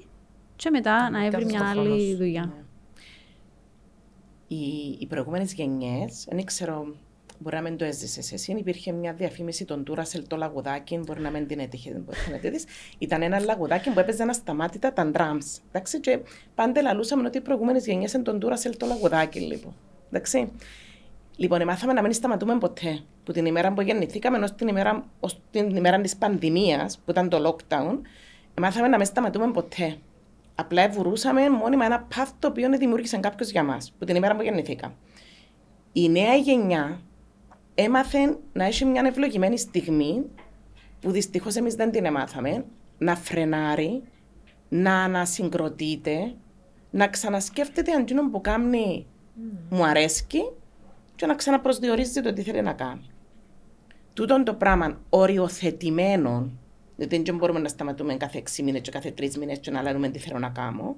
[0.57, 2.45] και μετά να έβρει μια άλλη δουλειά.
[2.45, 2.63] Ναι.
[4.49, 6.95] Οι, οι προηγούμενες γενιές, δεν ξέρω
[7.43, 8.53] Μπορεί να μην το έζησες εσύ.
[8.53, 12.39] Υπήρχε μια διαφήμιση των Τούρασελ το λαγουδάκι, μπορεί να μην την έτυχε, δεν μπορείς να
[12.39, 12.55] την
[12.99, 15.61] Ήταν ένα λαγουδάκι που έπαιζε ανασταμάτητα τα drums.
[15.69, 16.19] Εντάξει, και
[16.55, 19.75] πάντα λαλούσαμε ότι οι προηγούμενες γενιές είναι τον Τούρασελ το λαγουδάκι, λοιπόν.
[20.11, 20.53] Εντάξει.
[21.37, 23.01] Λοιπόν, μάθαμε να μην σταματούμε ποτέ.
[23.25, 27.29] Που την ημέρα που γεννηθήκαμε ω την ημέρα, ως την ημέρα της πανδημίας, που ήταν
[27.29, 27.99] το lockdown,
[28.61, 29.97] μάθαμε να μην σταματούμε ποτέ.
[30.55, 34.43] Απλά βουρούσαμε μόνιμα ένα path το οποίο δημιούργησε κάποιος για μας, που την ημέρα που
[34.43, 34.95] γεννηθήκα.
[35.93, 37.01] Η νέα γενιά
[37.75, 40.25] έμαθε να έχει μια ευλογημένη στιγμή
[41.01, 42.65] που δυστυχώς εμείς δεν την εμάθαμε,
[42.99, 44.03] να φρενάρει,
[44.69, 46.35] να ανασυγκροτείται,
[46.91, 49.41] να ξανασκέφτεται αν που κάνει mm.
[49.71, 50.25] μου αρέσει
[51.15, 53.11] και να ξαναπροσδιορίζει το τι θέλει να κάνει.
[54.13, 56.51] Τούτον το πράγμα οριοθετημένο,
[56.97, 60.09] γιατί δεν μπορούμε να σταματούμε κάθε 6 μήνες και κάθε 3 μήνες και να λέμε
[60.09, 60.97] τι θέλω να κάνω,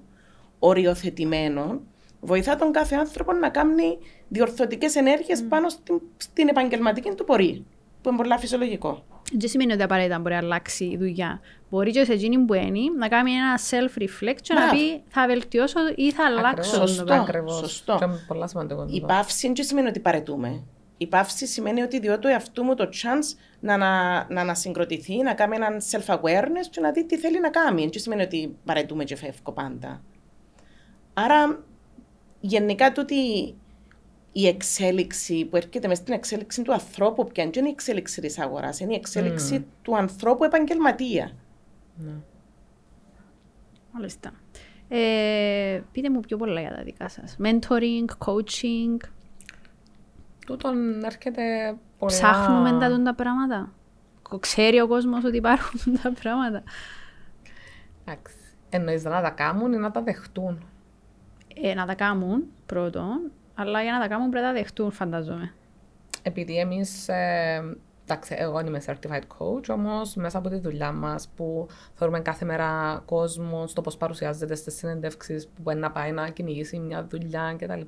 [0.59, 1.81] οριοθετημένο,
[2.25, 5.49] βοηθά τον κάθε άνθρωπο να κάνει διορθωτικές ενέργειες mm.
[5.49, 7.63] πάνω στην, στην επαγγελματική του πορεία.
[8.03, 9.05] Που είναι πολύ φυσιολογικό.
[9.33, 11.41] Δεν σημαίνει ότι απαραίτητα μπορεί να αλλάξει η δουλειά.
[11.71, 15.79] Μπορεί και σε εκείνη που είναι να κάνει ένα self-reflect και να πει θα βελτιώσω
[15.95, 16.87] ή θα αλλάξω.
[16.87, 17.15] Σωστό.
[17.15, 17.55] Ακριβώς.
[17.55, 17.99] Σωστό.
[18.91, 20.65] Η παύση δεν σημαίνει ότι παρετούμε.
[20.97, 25.35] Η παύση σημαίνει ότι διότι του εαυτού μου το chance να, να, να ανασυγκροτηθεί, να
[25.35, 27.81] κάνει ένα self-awareness και να δει τι θέλει να κάνει.
[27.81, 30.03] Δεν σημαίνει ότι παρετούμε και φεύγω πάντα.
[31.15, 31.65] Άρα
[32.47, 33.55] γενικά τούτη
[34.33, 38.81] η εξέλιξη που έρχεται μέσα στην εξέλιξη του ανθρώπου, πια είναι η εξέλιξη της αγοράς,
[38.81, 39.73] είναι η εξέλιξη mm.
[39.83, 41.31] του ανθρώπου επαγγελματία.
[41.99, 42.21] Mm.
[43.93, 44.33] Μάλιστα.
[44.89, 47.37] Ε, πείτε μου πιο πολλά για τα δικά σας.
[47.43, 48.97] Mentoring, coaching.
[50.47, 52.13] Τούτον έρχεται πολλά...
[52.13, 53.73] Ψάχνουμε τα τα πράγματα.
[54.41, 56.63] Ξέρει ο κόσμος ότι υπάρχουν τα πράγματα.
[58.05, 58.35] Εντάξει.
[58.69, 60.74] Εννοείς να τα κάνουν ή να τα δεχτούν.
[61.63, 65.55] Ε, να τα κάνουν πρώτον, αλλά για να τα κάνουν πρέπει να τα δεχτούν φαντάζομαι.
[66.23, 71.67] Επειδή εμείς ε, Εντάξει, εγώ είμαι certified coach, όμως μέσα από τη δουλειά μας που
[71.95, 76.79] θεωρούμε κάθε μέρα κόσμος στο πώς παρουσιάζεται στις συνεντεύξεις που μπορεί να πάει να κυνηγήσει
[76.79, 77.81] μια δουλειά κτλ.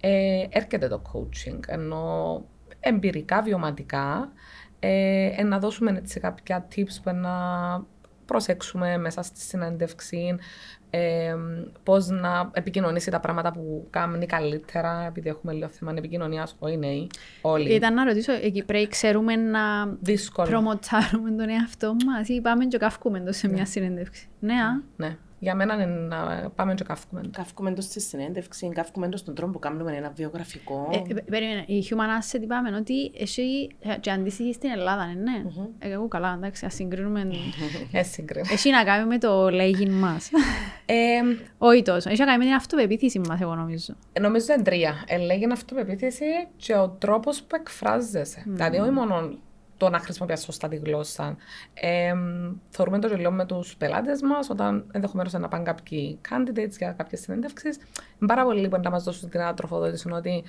[0.00, 1.58] Ε, έρχεται το coaching.
[1.66, 2.44] Ενώ
[2.80, 4.32] εμπειρικά, βιωματικά,
[4.78, 7.34] ε, να δώσουμε έτσι κάποια tips που να
[8.24, 10.36] προσέξουμε μέσα στη συνέντευξη,
[10.90, 11.34] ε,
[11.82, 17.10] πώς να επικοινωνήσει τα πράγματα που κάνει καλύτερα, επειδή έχουμε λίγο θέμα επικοινωνία, όχι νέοι.
[17.40, 17.74] Όλοι.
[17.74, 20.48] Ήταν να ρωτήσω, εκεί πρέπει ξέρουμε να Δύσκολο.
[20.48, 23.64] προμοτάρουμε τον εαυτό μας ή πάμε και καύκουμε το σε μια ναι.
[23.64, 24.28] συνέντευξη.
[24.40, 24.54] Ναι,
[24.96, 25.16] ναι.
[25.38, 27.30] Για μένα είναι να πάμε και καύκουμε το.
[27.32, 30.88] Καύκουμε το στη συνέντευξη, καύκουμε το στον τρόπο που κάνουμε ένα βιογραφικό.
[30.92, 35.12] Ε, ε, περίμενε, η Human Asset είπαμε ότι εσύ ε, και αντίστοιχη στην Ελλάδα, ναι.
[35.14, 35.42] ναι.
[35.44, 35.68] Mm-hmm.
[35.78, 37.28] Ε, εγώ καλά, εντάξει, ας συγκρίνουμε.
[37.92, 38.52] Ε, συγκρίνουμε.
[38.52, 40.30] Εσύ να κάνουμε το λέγειν μας.
[40.86, 41.20] ε,
[41.58, 42.10] Όχι τόσο.
[42.10, 43.94] Εσύ να κάνουμε την αυτοπεποίθηση μας, εγώ νομίζω.
[44.12, 45.04] Ε, νομίζω είναι τρία.
[45.06, 46.24] Ε, λέγει αυτοπεποίθηση
[46.56, 48.42] και ο τρόπος που εκφράζεσαι.
[48.46, 48.50] Mm.
[48.50, 49.38] Δηλαδή, όχι μόνο
[49.76, 51.36] το να χρησιμοποιήσει σωστά τη γλώσσα.
[51.74, 52.12] Ε,
[52.68, 57.20] θεωρούμε το γελίο με τους πελάτες μας όταν ενδεχομένως να πάνε κάποιοι candidates για κάποιες
[57.20, 57.76] συνέντευξεις.
[57.76, 60.44] Είναι πάρα πολύ λοιπόν να μας δώσουν την τροφοδότηση ότι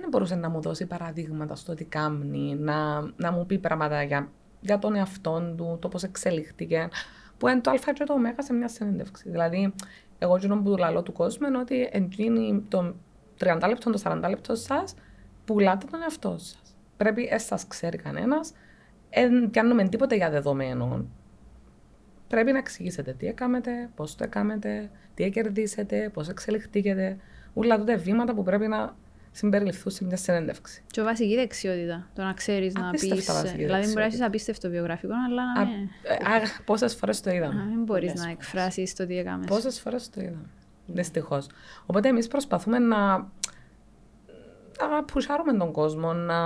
[0.00, 4.28] δεν μπορούσε να μου δώσει παραδείγματα στο τι κάνει, να, να μου πει πράγματα για,
[4.60, 6.88] για τον εαυτό του, το πώς εξελίχθηκε,
[7.38, 9.30] που είναι το Α και το Ω σε μια συνέντευξη.
[9.30, 9.74] Δηλαδή,
[10.18, 12.94] εγώ γίνομαι που του του κόσμου είναι ότι εντείνει το
[13.40, 14.94] 30 λεπτό, το 40 λεπτό σας,
[15.44, 16.65] πουλάτε τον εαυτό σας
[16.96, 18.52] πρέπει να σας ξέρει κανένας,
[19.14, 21.06] δεν κάνουμε τίποτα για δεδομένο.
[22.28, 27.16] Πρέπει να εξηγήσετε τι έκαμετε, πώς το έκαμετε, τι κερδίσετε, πώς εξελιχθήκετε.
[27.54, 28.96] Όλα τότε βήματα που πρέπει να
[29.30, 30.82] συμπεριληφθούν σε μια συνέντευξη.
[30.86, 32.08] Και βασική δεξιότητα.
[32.14, 33.00] Το να ξέρεις να πεις.
[33.56, 35.88] Δηλαδή, μπορεί να έχεις απίστευτο βιογραφικό, αλλά να μην.
[36.64, 37.54] Πόσες φορές το είδαμε.
[37.54, 39.46] Να μην μπορείς να εκφράσεις το τι έκαμες.
[39.46, 40.48] Πόσες φορές το είδαμε.
[40.86, 41.46] Δυστυχώς.
[41.86, 43.30] Οπότε εμείς προσπαθούμε να
[44.80, 46.36] να πουσάρουμε τον κόσμο, να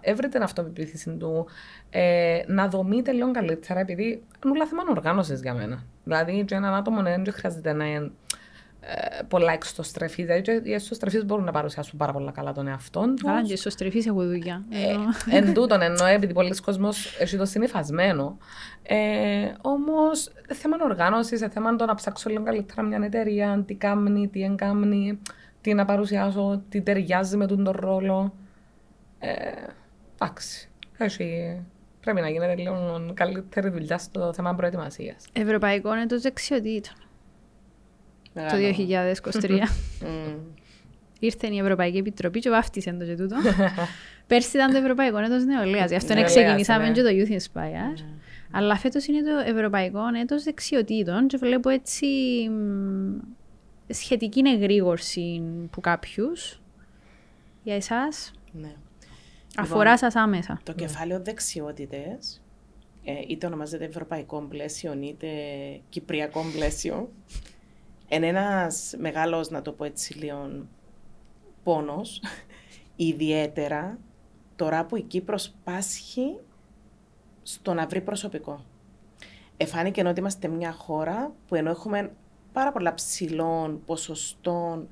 [0.00, 1.46] έβρει την αυτοπεποίθηση του,
[1.90, 4.04] ε, να δομείτε λίγο καλύτερα, επειδή
[4.44, 5.82] είναι όλα θέμα οργάνωση για μένα.
[6.04, 8.10] Δηλαδή, για έναν άτομο δεν χρειάζεται να είναι
[8.80, 10.26] ε, πολλά εξωστρεφής.
[10.26, 13.30] Δηλαδή, οι εξωστρεφείς μπορούν να παρουσιάσουν πάρα πολλά καλά τον εαυτό τους.
[13.30, 14.64] Άρα, και εξωστρεφείς έχω δουλειά.
[14.70, 18.38] Ε, εν τούτον εννοώ, επειδή πολλοί κόσμοι έχει το συνηθισμένο.
[18.82, 18.96] Ε,
[19.60, 25.18] Όμως, θέμα οργάνωση, θέμα το να ψάξω λίγο καλύτερα μια εταιρεία, τι κάνει, τι εγκάμνει
[25.66, 28.34] τι να παρουσιάσω, τι ταιριάζει με τον ρόλο.
[29.18, 29.32] Ε,
[30.14, 30.68] εντάξει.
[32.00, 35.24] Πρέπει να γίνεται λίγο καλύτερη δουλειά στο θέμα προετοιμασίας.
[35.32, 36.94] Ευρωπαϊκό είναι το δεξιοτήτων.
[38.34, 38.56] Το
[39.32, 39.50] 2023.
[41.18, 43.36] Ήρθε η Ευρωπαϊκή Επιτροπή και βάφτισε το και τούτο.
[44.26, 46.92] Πέρσι ήταν το Ευρωπαϊκό έτος νεολαίας, γι' αυτό ναι, ξεκινήσαμε ναι.
[46.92, 47.70] και το Youth Inspire.
[47.70, 48.04] Ναι.
[48.52, 52.06] Αλλά φέτος είναι το Ευρωπαϊκό έτος δεξιοτήτων και βλέπω έτσι
[53.88, 56.60] σχετική εγρήγορση που κάποιους.
[57.62, 58.32] Για εσάς.
[58.52, 58.74] Ναι.
[59.56, 60.60] Αφορά λοιπόν, σας άμεσα.
[60.62, 62.42] Το κεφάλαιο δεξιότητες,
[63.04, 65.28] ε, είτε ονομάζεται ευρωπαϊκό πλαίσιο, είτε
[65.88, 67.12] κυπριακό πλαίσιο,
[68.08, 70.66] είναι ένας μεγάλος, να το πω έτσι λίγο,
[71.62, 72.22] πόνος,
[72.96, 73.98] ιδιαίτερα
[74.56, 76.38] τώρα που η Κύπρος πάσχει
[77.42, 78.64] στο να βρει προσωπικό.
[79.56, 82.12] Εφάνηκε ότι είμαστε μια χώρα που ενώ έχουμε
[82.56, 84.88] πάρα πολλά ψηλών ποσοστών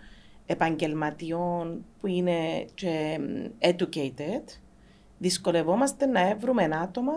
[0.46, 3.20] επαγγελματιών που είναι και
[3.58, 4.58] educated,
[5.18, 7.12] δυσκολευόμαστε να βρούμε άτομα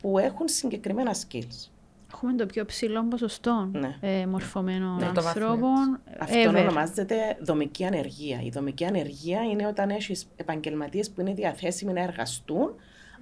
[0.00, 1.70] που έχουν συγκεκριμένα skills.
[2.12, 3.96] Έχουμε το πιο ψηλό ποσοστό ναι.
[4.00, 6.00] ε, μορφωμένων ναι, ανθρώπων.
[6.18, 8.40] Αυτό ονομάζεται δομική ανεργία.
[8.42, 12.74] Η δομική ανεργία είναι όταν έχεις επαγγελματίες που είναι διαθέσιμοι να εργαστούν,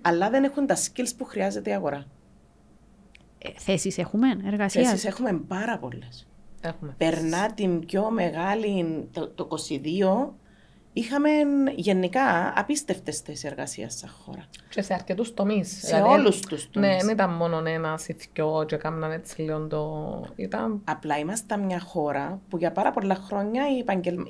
[0.02, 2.04] αλλά δεν έχουν τα skills που χρειάζεται η αγορά.
[3.38, 4.88] Ε, Θέσεις έχουμε, εργασίας.
[4.88, 6.25] Θέσεις έχουμε πάρα πολλές.
[6.96, 9.48] Περνά την πιο μεγάλη, το, το
[10.28, 10.28] 22,
[10.92, 11.30] είχαμε
[11.74, 14.44] γενικά απίστευτες θέσεις εργασίας σαν χώρα.
[14.68, 15.78] Και σε αρκετούς τομείς.
[15.80, 16.88] Σε δηλαδή, όλους τους τομείς.
[16.88, 20.32] Ναι, δεν ήταν μόνο ένα ηθικό και έκαναν έτσι λίγο το.
[20.36, 20.80] Ήταν...
[20.84, 24.24] Απλά είμαστε μια χώρα που για πάρα πολλά χρόνια οι επαγγελμα...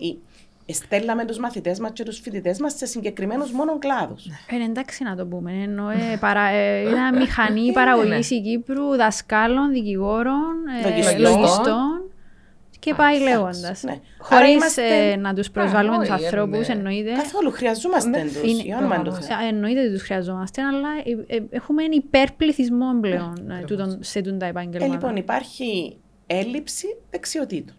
[0.68, 4.26] Στέλναμε τους μαθητές μας και τους φοιτητές μας σε συγκεκριμένους μόνο κλάδους.
[4.26, 5.52] Ε, εντάξει να το πούμε.
[5.62, 8.40] Ενώ ε, παρα, ε, ήταν μηχανή παραγωγής ναι.
[8.40, 10.54] Κύπρου, δασκάλων, δικηγόρων,
[10.84, 12.05] ε, λογιστών.
[12.78, 13.82] Και πάει λέγοντας.
[13.82, 14.00] Ναι.
[14.18, 17.12] Χωρίς ε, να τους προσβάλλουμε τους ανθρώπους, εννοείται.
[17.12, 19.26] Καθόλου χρειαζόμαστε ναι, τους.
[19.48, 23.64] Εννοείται ότι τους χρειαζόμαστε, αλλά ε, ε, έχουμε υπερπληθυσμό πλέον ναι,
[24.00, 24.92] σε τούτα επάγγελματα.
[24.92, 25.96] λοιπόν, υπάρχει
[26.26, 27.74] έλλειψη δεξιοτήτων.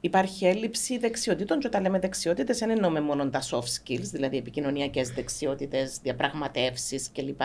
[0.00, 5.10] Υπάρχει έλλειψη δεξιοτήτων και όταν λέμε δεξιότητες δεν εννοούμε μόνο τα soft skills, δηλαδή επικοινωνιακές
[5.10, 7.40] δεξιότητες, διαπραγματεύσεις κλπ.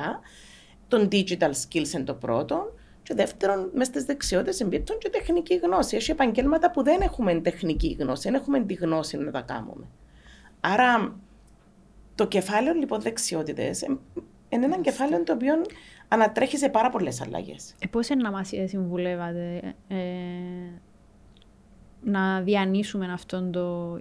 [0.88, 2.74] Τον digital skills είναι το πρώτο.
[3.10, 5.96] Και δεύτερον, μες στις δεξιότητες εμπίπτουν και τεχνική γνώση.
[5.96, 9.86] Έχει επαγγέλματα που δεν έχουμε τεχνική γνώση, δεν έχουμε τη γνώση να τα κάνουμε.
[10.60, 11.20] Άρα,
[12.16, 13.82] το κεφάλαιο λοιπόν δεξιότητες
[14.50, 15.54] είναι ένα κεφάλαιο το οποίο
[16.08, 17.76] ανατρέχει σε πάρα πολλές αλλαγές.
[17.80, 19.96] Ε, Πώς είναι να μας συμβουλεύατε ε,
[22.04, 24.00] να διανύσουμε αυτόν το 2023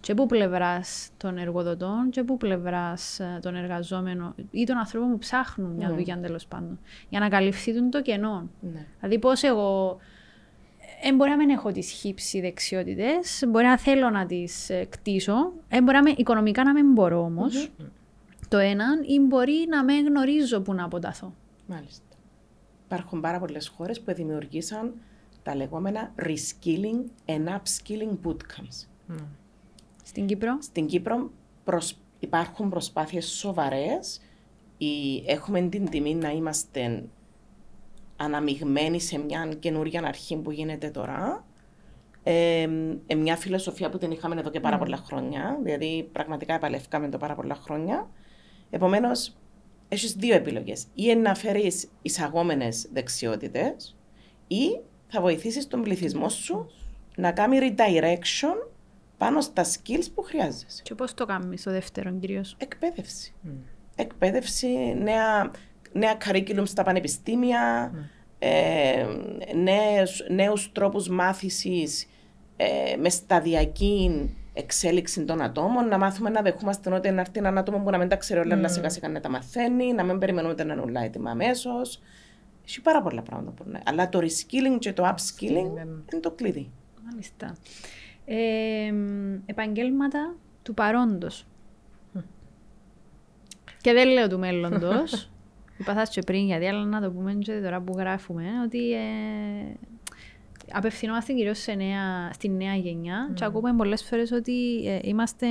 [0.00, 5.18] και που πλευράς των εργοδοτών και που πλευράς ε, των εργαζόμενων ή των ανθρώπων που
[5.18, 5.94] ψάχνουν μια ναι.
[5.94, 6.78] δουλειά τέλος πάντων.
[7.08, 8.48] Για να καλυφθεί το κενό.
[8.60, 8.86] Ναι.
[9.00, 9.98] Δηλαδή, πώς εγώ.
[11.02, 15.52] Ε, μπορεί να μην έχω τις χύψη δεξιότητες, μπορεί να θέλω να τις ε, κτίσω,
[15.68, 17.32] ε, μπορεί να οικονομικά να μην μπορώ
[18.48, 21.34] το έναν, ή μπορεί να μην γνωρίζω πού να αποταθώ.
[21.66, 22.02] Μάλιστα.
[22.84, 24.92] Υπάρχουν πάρα πολλές χώρες που δημιουργήσαν
[25.42, 28.86] τα λεγόμενα reskilling and upskilling bootcamps.
[29.08, 29.24] Mm.
[30.08, 31.30] Στην Κύπρο; Στην Κύπρο
[32.18, 34.20] υπάρχουν προσπάθειες σοβαρές.
[35.26, 37.04] Έχουμε την τιμή να είμαστε
[38.16, 41.44] αναμειγμένοι σε μια καινούργια αρχή που γίνεται τώρα.
[42.22, 42.68] Ε,
[43.06, 44.78] ε, μια φιλοσοφία που την είχαμε εδώ και πάρα mm.
[44.78, 45.58] πολλά χρόνια.
[45.62, 48.10] Δηλαδή, πραγματικά επαλευκάμε το πάρα πολλά χρόνια.
[48.70, 49.36] Επομένως,
[49.88, 50.86] έχεις δύο επιλογές.
[50.94, 53.96] Ή να φέρεις εισαγόμενες δεξιότητες,
[54.46, 56.70] ή θα βοηθήσεις τον πληθυσμό σου
[57.16, 58.68] να κάνει redirection
[59.18, 60.82] πάνω στα skills που χρειάζεσαι.
[60.82, 63.34] Και πώς το κάνουμε στο δεύτερο κυρίως; Εκπαίδευση.
[63.44, 63.48] Mm.
[63.96, 64.68] Εκπαίδευση,
[65.02, 65.50] νέα,
[65.92, 67.98] νέα curriculum στα πανεπιστήμια, mm.
[68.38, 69.06] ε,
[69.54, 72.08] νέους, νέους τρόπους μάθησης
[72.56, 77.78] ε, μες σταδιακή εξέλιξη των ατόμων, να μάθουμε να δεχόμαστε ότι να έρθει ένα άτομο
[77.78, 78.58] που να μην τα ξέρει όλα, mm.
[78.58, 82.00] αλλά σιγά σιγά να τα μαθαίνει, να μην περιμένουμε να είναι όλα έτοιμα αμέσως.
[82.64, 83.80] Έχει πάρα πολλά πράγματα που είναι.
[83.84, 85.72] Αλλά το reskilling και το upskilling
[86.12, 86.70] είναι το κλειδί.
[87.04, 87.56] Μάλιστα.
[88.30, 88.92] Ε,
[89.46, 91.46] επαγγέλματα του παρόντος.
[93.80, 95.30] Και δεν λέω του μέλλοντος.
[95.78, 98.98] Είπα και πριν γιατί, αλλά να το πούμε και τώρα που γράφουμε, ότι ε,
[100.72, 101.58] απευθυνόμαστε κυρίως
[102.32, 103.34] στη νέα γενιά mm.
[103.34, 105.46] και ακούμε πολλές φορές ότι ε, είμαστε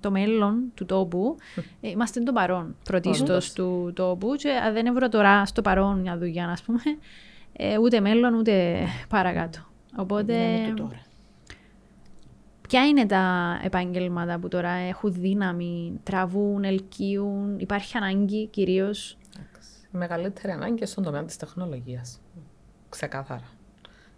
[0.00, 1.36] το μέλλον του τόπου,
[1.80, 4.34] ε, είμαστε το παρόν πρωτίστως του τόπου.
[4.36, 6.80] Και αν δεν έβρω τώρα στο παρόν μια δουλειά, ας πούμε,
[7.52, 9.58] ε, ούτε μέλλον ούτε παρακάτω.
[9.96, 10.34] Οπότε.
[12.70, 19.18] Ποια είναι τα επαγγέλματα που τώρα έχουν δύναμη, τραβούν, ελκύουν, υπάρχει ανάγκη κυρίως;
[19.94, 22.20] Η μεγαλύτερη ανάγκη στον τομέα της τεχνολογίας.
[22.88, 23.48] Ξεκάθαρα.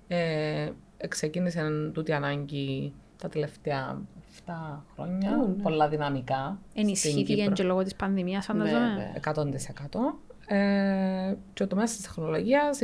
[0.09, 0.71] Ε,
[1.09, 4.03] ξεκίνησε τούτη ανάγκη τα τελευταία
[4.47, 4.53] 7
[4.95, 5.63] χρόνια, ναι.
[5.63, 6.59] πολλά δυναμικά.
[6.75, 9.13] Ενισχύθηκε και λόγω της πανδημίας, φανταζόμαι.
[9.25, 10.19] 100%.
[10.47, 12.81] Ε, και ο τομέας της τεχνολογίας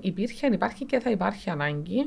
[0.00, 2.04] υπήρχε, υπάρχει και θα υπάρχει ανάγκη ε,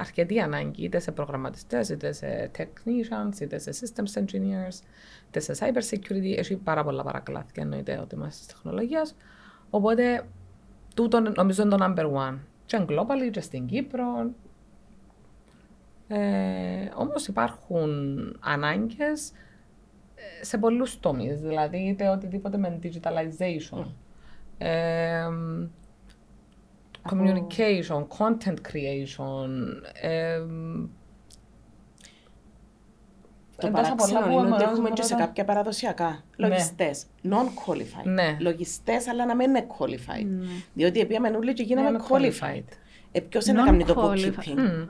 [0.00, 4.80] αρκετή ανάγκη είτε σε προγραμματιστές, είτε σε technicians, είτε σε systems engineers,
[5.28, 6.34] είτε σε cyber security.
[6.36, 9.16] Έχει πάρα πολλά παρακλάθια εννοείται ότι είμαστε της τεχνολογίας.
[9.70, 10.26] Οπότε,
[10.94, 12.38] τούτο νομίζω είναι το number one.
[12.66, 14.30] Και globally, και στην Κύπρο.
[16.08, 17.90] Ε, Όμως υπάρχουν
[18.40, 19.32] ανάγκες
[20.14, 21.40] ε, σε πολλούς τομείς.
[21.40, 23.78] Δηλαδή, είτε οτιδήποτε με digitalization.
[23.78, 23.92] Mm.
[24.58, 25.28] Ε,
[27.10, 29.48] communication, content creation.
[33.56, 37.04] το παράξενο είναι ότι έχουμε και σε κάποια παραδοσιακά λογιστές.
[37.22, 37.36] Ναι.
[37.36, 38.04] Non-qualified.
[38.04, 38.36] Ναι.
[38.40, 40.26] Λογιστές, αλλά να μην είναι qualified.
[40.26, 40.46] Ναι.
[40.74, 42.64] Διότι επίαμε όλοι και γίναμε qualified.
[43.12, 44.58] Ε, Ποιος είναι να κάνει το bookkeeping.
[44.58, 44.86] Mm.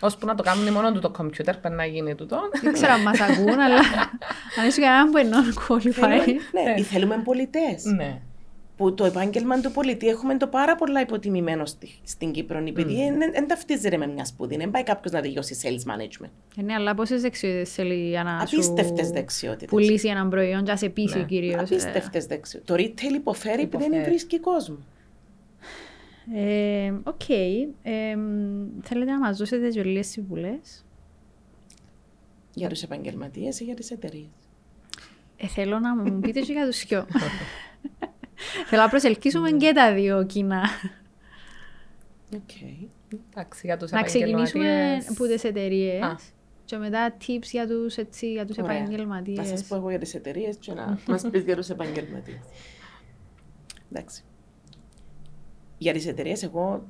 [0.00, 2.40] Ώσπου να το κάνουν μόνο του το κομπιούτερ, πρέπει να γίνει τούτο.
[2.62, 3.78] Δεν ξέρω αν μας ακούν, αλλά
[4.60, 6.26] αν είσαι κανέναν που είναι non-qualified.
[6.52, 7.84] Ναι, θέλουμε πολιτές.
[7.84, 8.20] Ναι
[8.78, 11.62] που το επάγγελμα του πολιτή έχουμε το πάρα πολλά υποτιμημένο
[12.02, 12.58] στην Κύπρο.
[12.58, 13.48] Επειδή δεν mm.
[13.48, 16.30] ταυτίζεται με μια σπουδή, δεν πάει κάποιος να τελειώσει sales management.
[16.56, 19.68] Ε, ναι, αλλά πόσε δεξιότητε θέλει για να Απίστευτες δεξιότητες.
[19.68, 21.24] Πουλήσει ένα προϊόν, για σε πείσει ναι.
[21.24, 21.60] κυρίως.
[21.60, 22.76] Απίστευτες δεξιότητες.
[22.76, 24.78] Το retail υποφέρει επειδή δεν βρίσκει κόσμο.
[26.34, 27.20] Ε, OK.
[27.28, 27.68] Okay.
[27.82, 28.16] Ε,
[28.82, 30.84] θέλετε να μας δώσετε δύο λίγε συμβουλές;
[32.54, 34.28] Για τους επαγγελματίες ή για τις εταιρείες;
[35.36, 37.06] Ε, θέλω να μου πείτε και για τους δυο.
[38.66, 40.62] Θέλω να προσελκύσουμε και τα δύο κοινά.
[43.90, 46.32] να ξεκινήσουμε από τις εταιρείες.
[46.64, 49.38] Και μετά tips για τους, έτσι, για τους επαγγελματίες.
[49.38, 52.40] Να σας πω εγώ για τις εταιρείες και να μας πεις για τους επαγγελματίες.
[53.92, 54.24] Εντάξει.
[55.78, 56.88] Για τις εταιρείες εγώ,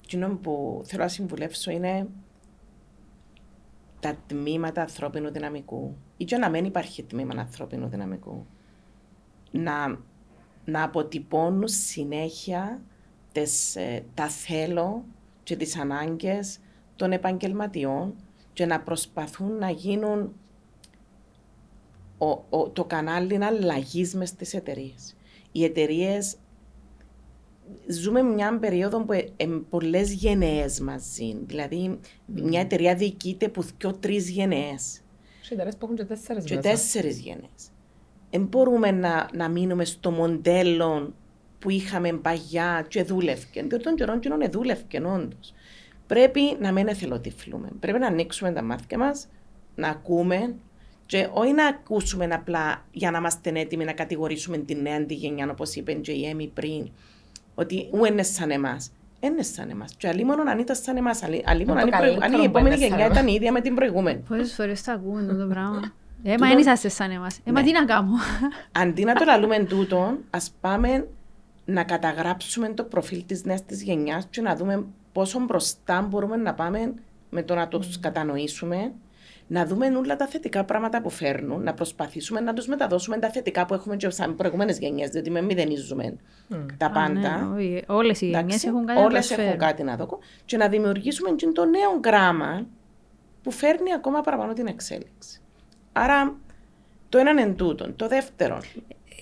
[0.00, 2.08] κοινό που θέλω να συμβουλεύσω είναι
[4.00, 8.46] τα τμήματα ανθρώπινου δυναμικού ή και να μην υπάρχει τμήμα ανθρώπινου δυναμικού.
[9.50, 9.98] Να
[10.64, 12.82] να αποτυπώνουν συνέχεια
[13.32, 15.04] τις, ε, τα θέλω
[15.42, 16.58] και τις ανάγκες
[16.96, 18.14] των επαγγελματιών
[18.52, 20.32] και να προσπαθούν να γίνουν
[22.50, 25.16] ο, το κανάλι αλλαγή μες στις εταιρείες.
[25.52, 26.36] Οι εταιρείες
[27.86, 31.36] ζούμε μια περίοδο που είναι πολλές γενναίες μαζί.
[31.46, 35.00] Δηλαδή, μια εταιρεία διοικείται από δύο-τρει γενναίες.
[35.40, 36.62] Σε εταιρείες που έχουν και τέσσερις γενναίε.
[36.62, 37.70] Και τέσσερις γενναίες.
[38.30, 41.14] Δεν μπορούμε να, να μείνουμε στο μοντέλο
[41.58, 43.62] που είχαμε παγιά και δούλευκε.
[43.62, 45.54] Διότι τον καιρό κοινών δούλευκε, όντως.
[46.06, 47.68] Πρέπει να μην εθελοτυφλούμε.
[47.80, 49.28] Πρέπει να ανοίξουμε τα μάτια μας,
[49.74, 50.54] να ακούμε,
[51.06, 55.74] και όχι να ακούσουμε απλά για να είμαστε έτοιμοι να κατηγορήσουμε την νέα αντιγενιά, όπως
[55.74, 56.90] είπε και η Έμι πριν,
[57.54, 58.92] ότι ου είναι σαν εμάς.
[59.20, 59.94] Είναι σαν εμάς.
[59.96, 61.22] Και αλλή μόνο αν ήταν σαν εμάς.
[61.44, 61.80] Αλλή μόνο
[62.20, 64.22] αν η επόμενη γενιά ήταν η ίδια με την προηγούμενη.
[64.28, 65.92] Πόσε φορές τα ακούμε αυτό το πράγμα.
[66.22, 67.38] Ε, μα δεν είσαστε σαν εμάς.
[67.44, 67.66] Ε, μα ναι.
[67.66, 68.12] τι να κάνω.
[68.72, 71.08] Αντί να το λαλούμε τούτο, ας πάμε
[71.64, 76.54] να καταγράψουμε το προφίλ της νέας της γενιάς και να δούμε πόσο μπροστά μπορούμε να
[76.54, 76.94] πάμε
[77.30, 78.92] με το να τους κατανοήσουμε
[79.50, 83.66] να δούμε όλα τα θετικά πράγματα που φέρνουν, να προσπαθήσουμε να τους μεταδώσουμε τα θετικά
[83.66, 86.16] που έχουμε και σαν προηγούμενες γενιές, διότι με μηδενίζουμε
[86.50, 86.56] mm.
[86.76, 87.36] τα πάντα.
[87.36, 91.30] Ναι, Όλες οι γενιές έχουν κάτι όλες να έχουν κάτι να δω και να δημιουργήσουμε
[91.30, 92.66] και το νέο γράμμα
[93.42, 95.39] που φέρνει ακόμα παραπάνω την εξέλιξη.
[96.02, 96.36] Άρα,
[97.08, 97.96] το έναν εν τούτον.
[97.96, 98.58] Το δεύτερο.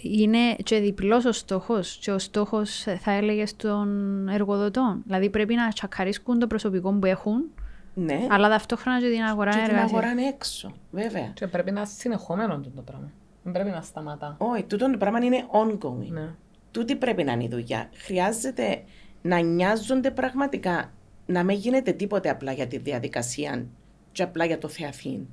[0.02, 3.88] Είναι και διπλός ο στόχος, και ο στόχος θα έλεγε των
[4.28, 5.02] εργοδοτών.
[5.06, 7.50] Δηλαδή πρέπει να τσακαρίσκουν το προσωπικό που έχουν
[7.98, 8.26] ναι.
[8.30, 9.86] Αλλά ταυτόχρονα και την αγορά και εργασίας.
[9.86, 11.30] την αγορά είναι έξω, βέβαια.
[11.34, 13.10] Και πρέπει να είναι συνεχόμενο το πράγμα.
[13.42, 14.36] Δεν πρέπει να σταματά.
[14.38, 16.08] Όχι, τούτο το πράγμα είναι ongoing.
[16.08, 16.34] Ναι.
[16.70, 17.88] Τούτη πρέπει να είναι η δουλειά.
[17.94, 18.82] Χρειάζεται
[19.22, 20.92] να νοιάζονται πραγματικά,
[21.26, 23.66] να μην γίνεται τίποτε απλά για τη διαδικασία
[24.12, 25.26] και απλά για το Θεαθήν.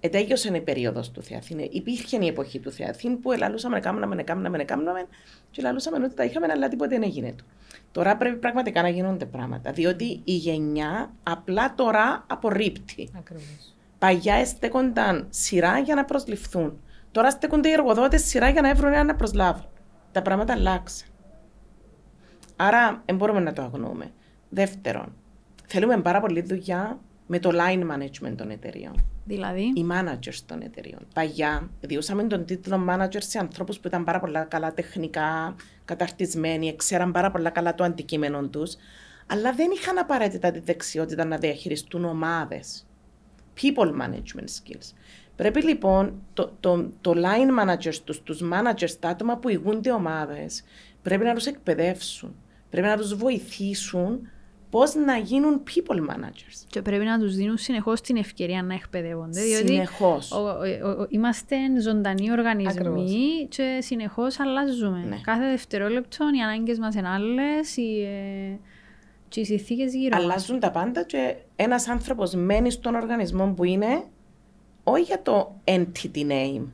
[0.00, 1.58] Ετέγιωσε η περίοδος του Θεαθήν.
[1.58, 5.06] Υπήρχε η εποχή του Θεαθήν που ελαλούσαμε να κάνουμε, να κάνουμε, να κάνουμε
[5.50, 7.44] και ελαλούσαμε ότι τα είχαμε, αλλά τίποτε δεν έγινε του.
[7.92, 9.72] Τώρα πρέπει πραγματικά να γίνονται πράγματα.
[9.72, 13.10] Διότι η γενιά απλά τώρα απορρίπτει.
[13.18, 13.74] Ακριβώς.
[13.98, 16.80] Παγιά στέκονταν σειρά για να προσληφθούν.
[17.12, 19.68] Τώρα στέκονται οι εργοδότες σειρά για να βρουν ένα να προσλάβουν.
[20.12, 21.08] Τα πράγματα αλλάξαν.
[22.56, 24.12] Άρα δεν μπορούμε να το αγνοούμε.
[24.48, 25.14] Δεύτερον,
[25.66, 29.04] θέλουμε πάρα πολύ δουλειά με το line management των εταιριών.
[29.24, 31.06] Δηλαδή; Οι managers των εταιριών.
[31.14, 37.12] Παγιά, διούσαμε τον τίτλο manager σε ανθρώπους που ήταν πάρα πολλά καλά τεχνικά, καταρτισμένοι, ξέραν
[37.12, 38.76] πάρα πολλά καλά το αντικείμενο τους,
[39.26, 42.86] αλλά δεν είχαν απαραίτητα τη δεξιότητα να διαχειριστούν ομάδες.
[43.62, 44.92] People management skills.
[45.36, 50.64] Πρέπει λοιπόν το, το, το line managers, τους, τους managers, τα άτομα που ηγούνται ομάδες,
[51.02, 52.34] πρέπει να τους εκπαιδεύσουν,
[52.70, 54.28] πρέπει να τους βοηθήσουν
[54.76, 56.64] πώς να γίνουν people managers.
[56.66, 59.40] Και πρέπει να τους δίνουν συνεχώς την ευκαιρία να εκπαιδεύονται.
[59.40, 60.32] Συνεχώς.
[61.08, 63.12] Είμαστε ζωντανοί οργανισμοί Ακριβώς.
[63.48, 65.04] και συνεχώς αλλάζουμε.
[65.08, 65.16] Ναι.
[65.22, 70.16] Κάθε δευτερόλεπτο οι ανάγκες μας είναι άλλες, οι, ε, οι συνθήκες γύρω.
[70.16, 74.02] Αλλάζουν τα πάντα και ένας άνθρωπος μένει στον οργανισμό που είναι
[74.84, 76.66] όχι για το entity name.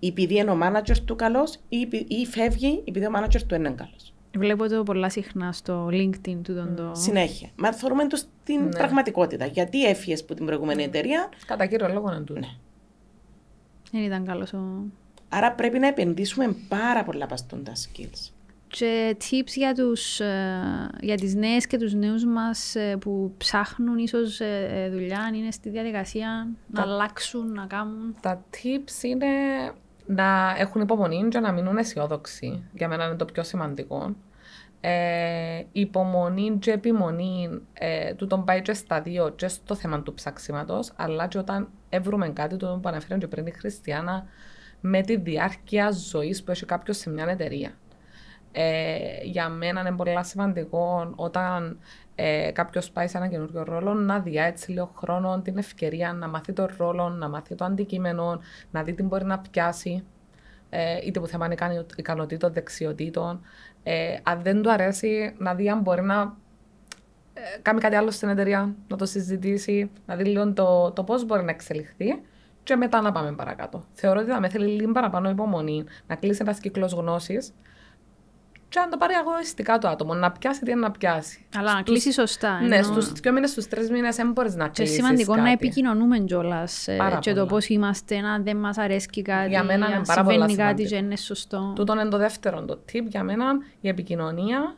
[0.00, 4.11] Επειδή είναι ο manager του καλός ή, ή φεύγει επειδή ο manager του είναι καλός.
[4.36, 6.90] Βλέπω το πολλά συχνά στο LinkedIn του τον το...
[6.94, 7.48] Συνέχεια.
[7.56, 8.68] Μα θεωρούμε το στην ναι.
[8.68, 9.46] πραγματικότητα.
[9.46, 12.32] Γιατί έφυγες από την προηγούμενη εταιρεία; Κατά κύριο λόγο να του.
[12.32, 12.48] Ναι.
[13.92, 14.84] Δεν ήταν καλός ο...
[15.28, 18.30] Άρα πρέπει να επενδύσουμε πάρα πολλά παστόντα skills.
[18.68, 23.98] Και tips για, τους, ε, για τις νέες και τους νέους μας ε, που ψάχνουν
[23.98, 28.16] ίσως ε, δουλειά, είναι στη διαδικασία να αλλάξουν, να κάνουν.
[28.20, 29.26] Τα tips είναι
[30.14, 32.62] να έχουν υπομονή και να μείνουν αισιόδοξοι.
[32.72, 34.14] Για μένα είναι το πιο σημαντικό.
[34.80, 40.14] Ε, υπομονή και επιμονή ε, του τον πάει και στα δύο και στο θέμα του
[40.14, 44.26] ψαξίματο, αλλά και όταν έβρουμε κάτι το που αναφέραν και πριν η Χριστιανά
[44.80, 47.70] με τη διάρκεια ζωής που έχει κάποιος σε μια εταιρεία.
[48.52, 51.78] Ε, για μένα είναι πολύ σημαντικό όταν
[52.14, 56.28] ε, κάποιος πάει σε ένα καινούριο ρόλο να δει έτσι λίγο χρόνο την ευκαιρία να
[56.28, 58.40] μάθει τον ρόλο, να μάθει το αντικείμενο,
[58.70, 60.04] να δει τι μπορεί να πιάσει.
[60.70, 63.40] Ε, είτε που θέμα είναι ικανοτήτων, δεξιοτήτων.
[63.82, 66.36] Ε, αν δεν του αρέσει, να δει αν μπορεί να
[67.34, 71.24] ε, κάνει κάτι άλλο στην εταιρεία, να το συζητήσει, να δει λίγο το, το πώς
[71.24, 72.20] μπορεί να εξελιχθεί
[72.62, 73.84] και μετά να πάμε παρακάτω.
[73.92, 77.52] Θεωρώ ότι θα με θέλει λίγο παραπάνω υπομονή, να κλείσει ένας κύκλος γνώσης
[78.72, 81.46] και να το πάρει αγωνιστικά το άτομο, να πιάσει τι είναι να πιάσει.
[81.56, 82.60] Αλλά να κλείσει σωστά.
[82.60, 82.84] Ναι, ενώ...
[82.84, 84.96] στους δύο μήνες, στους τρεις μήνες δεν μπορείς να κλείσεις.
[84.96, 85.44] Και σημαντικό κάτι.
[85.44, 86.88] να επικοινωνούμε κιόλας.
[86.88, 89.48] Ε, και το πώς είμαστε, να δεν μας αρέσει κάτι.
[89.48, 91.72] Για μένα είναι πάρα πολύ κάτι και είναι σωστό.
[91.74, 93.44] Τούτο είναι το δεύτερο το tip για μένα,
[93.80, 94.76] η επικοινωνία.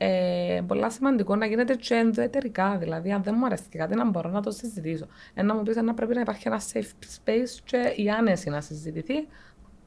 [0.00, 2.76] Ε, πολύ σημαντικό να γίνεται και ενδοετερικά.
[2.78, 5.06] Δηλαδή, αν δεν μου αρέσει κάτι, να μπορώ να το συζητήσω.
[5.34, 9.28] Ένα μου πει να πρέπει να υπάρχει ένα safe space και η άνεση να συζητηθεί.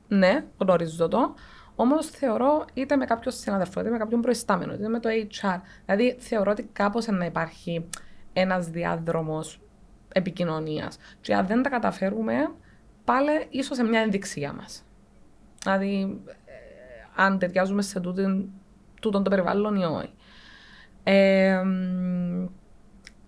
[0.08, 1.36] Ναι, γνωρίζω το.
[1.82, 5.59] Όμως θεωρώ είτε με κάποιον συναδελφό, είτε με κάποιον προϊστάμενο, είτε με το HR.
[5.86, 7.89] Δηλαδή θεωρώ ότι κάπως να υπάρχει
[8.34, 9.61] ένας διάδρομος
[10.13, 10.97] επικοινωνίας.
[11.21, 12.51] Και αν δεν τα καταφέρουμε,
[13.03, 14.84] πάλι ίσως σε μια ένδειξη για μας.
[15.63, 16.51] Δηλαδή, ε,
[17.15, 18.49] αν ταιριάζουμε σε τούτον,
[19.01, 20.13] τούτον το περιβάλλον ή όχι.
[21.03, 21.63] Ε,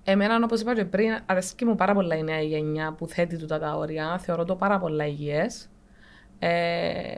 [0.04, 3.60] εμένα, όπως είπα και πριν, αρέσκει μου πάρα πολλά η νέα γενιά που θέτει τούτα
[3.60, 4.18] τα όρια.
[4.18, 5.68] Θεωρώ το πάρα πολλά υγιές.
[6.46, 7.16] Ε,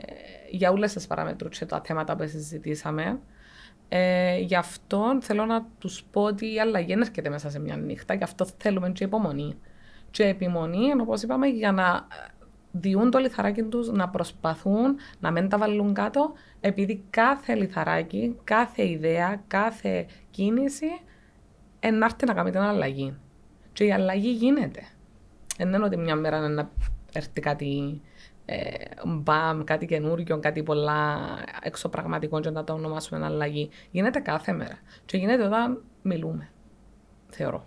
[0.50, 3.18] για όλες τις παραμέτρου και τα θέματα που συζητήσαμε.
[3.88, 7.76] Ε, γι' αυτό θέλω να τους πω ότι η αλλαγή δεν έρχεται μέσα σε μια
[7.76, 8.14] νύχτα.
[8.14, 9.58] Γι' αυτό θέλουμε και υπομονή.
[10.10, 12.06] Και επιμονή, όπως είπαμε, για να
[12.70, 18.88] διούν το λιθαράκι τους να προσπαθούν να μην τα βάλουν κάτω, επειδή κάθε λιθαράκι, κάθε
[18.88, 21.00] ιδέα, κάθε κίνηση
[21.80, 23.16] ενάρτη να κάνει την αλλαγή.
[23.72, 24.82] Και η αλλαγή γίνεται.
[25.56, 26.70] Δεν είναι ότι μια μέρα να
[27.12, 28.00] έρθει κάτι
[28.46, 28.72] ε,
[29.06, 31.18] μπαμ, κάτι καινούργιο, κάτι πολλά
[31.62, 33.70] εξωπραγματικό και να το ονομάσουμε αλλαγή.
[33.90, 34.78] Γίνεται κάθε μέρα.
[35.04, 36.48] Και γίνεται όταν μιλούμε.
[37.28, 37.66] Θεωρώ.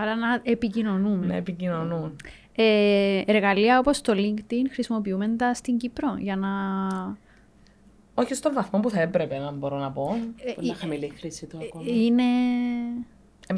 [0.00, 1.26] Άρα να επικοινωνούμε.
[1.26, 2.16] Να επικοινωνούν.
[2.54, 6.50] Ε, εργαλεία όπως το LinkedIn χρησιμοποιούμε τα στην Κύπρο για να...
[8.14, 10.16] Όχι στον βαθμό που θα έπρεπε να μπορώ να πω.
[10.36, 11.84] Ε, Πολύ χαμηλή χρήση του ακόμα.
[11.86, 12.22] Είναι...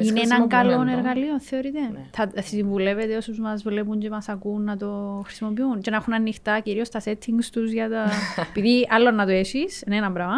[0.01, 0.97] Εμείς είναι ένα καλό χρησιμοποιούμε το.
[0.97, 2.05] εργαλείο, θεωρείτε; Ναι.
[2.11, 6.59] Θα συμβουλεύετε όσους μας βλέπουν και μας ακούν να το χρησιμοποιούν και να έχουν ανοιχτά
[6.59, 8.05] κυρίως τα settings τους για τα...
[8.49, 10.35] Επειδή άλλο να το έχεις, είναι ένα πράγμα.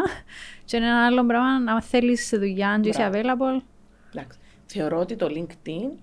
[0.66, 3.36] Και είναι ένα άλλο πράγμα να θέλεις δουλειά και είσαι Μπράβο.
[3.36, 3.62] available.
[4.14, 4.40] Εντάξει.
[4.66, 6.00] Θεωρώ ότι το LinkedIn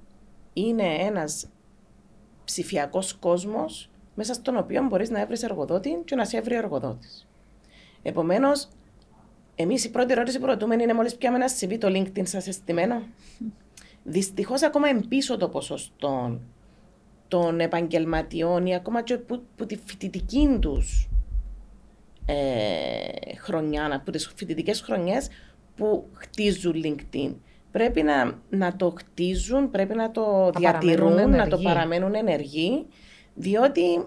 [0.53, 1.47] είναι ένας
[2.45, 7.27] ψηφιακός κόσμος μέσα στον οποίο μπορείς να έβρεις εργοδότη και να σε έβρει εργοδότης.
[8.03, 8.69] Επομένως,
[9.55, 13.03] εμείς η πρώτη ερώτηση που ρωτούμε είναι μόλις πιάμε ένα CV το LinkedIn σας αισθημένο.
[14.03, 16.41] Δυστυχώς ακόμα εμπίσω το ποσοστό
[17.29, 21.09] των επαγγελματιών ή ακόμα και που, που τη φοιτητική τους
[22.27, 25.29] ε, χρονιά, από τις φοιτητικές χρονιές
[25.77, 27.35] που χτίζουν LinkedIn.
[27.71, 31.65] Πρέπει να, να το χτίζουν, πρέπει να το Να διατηρούν, παραμένουν να το ενεργοί.
[31.65, 32.87] παραμένουν ενεργοί,
[33.35, 34.07] διότι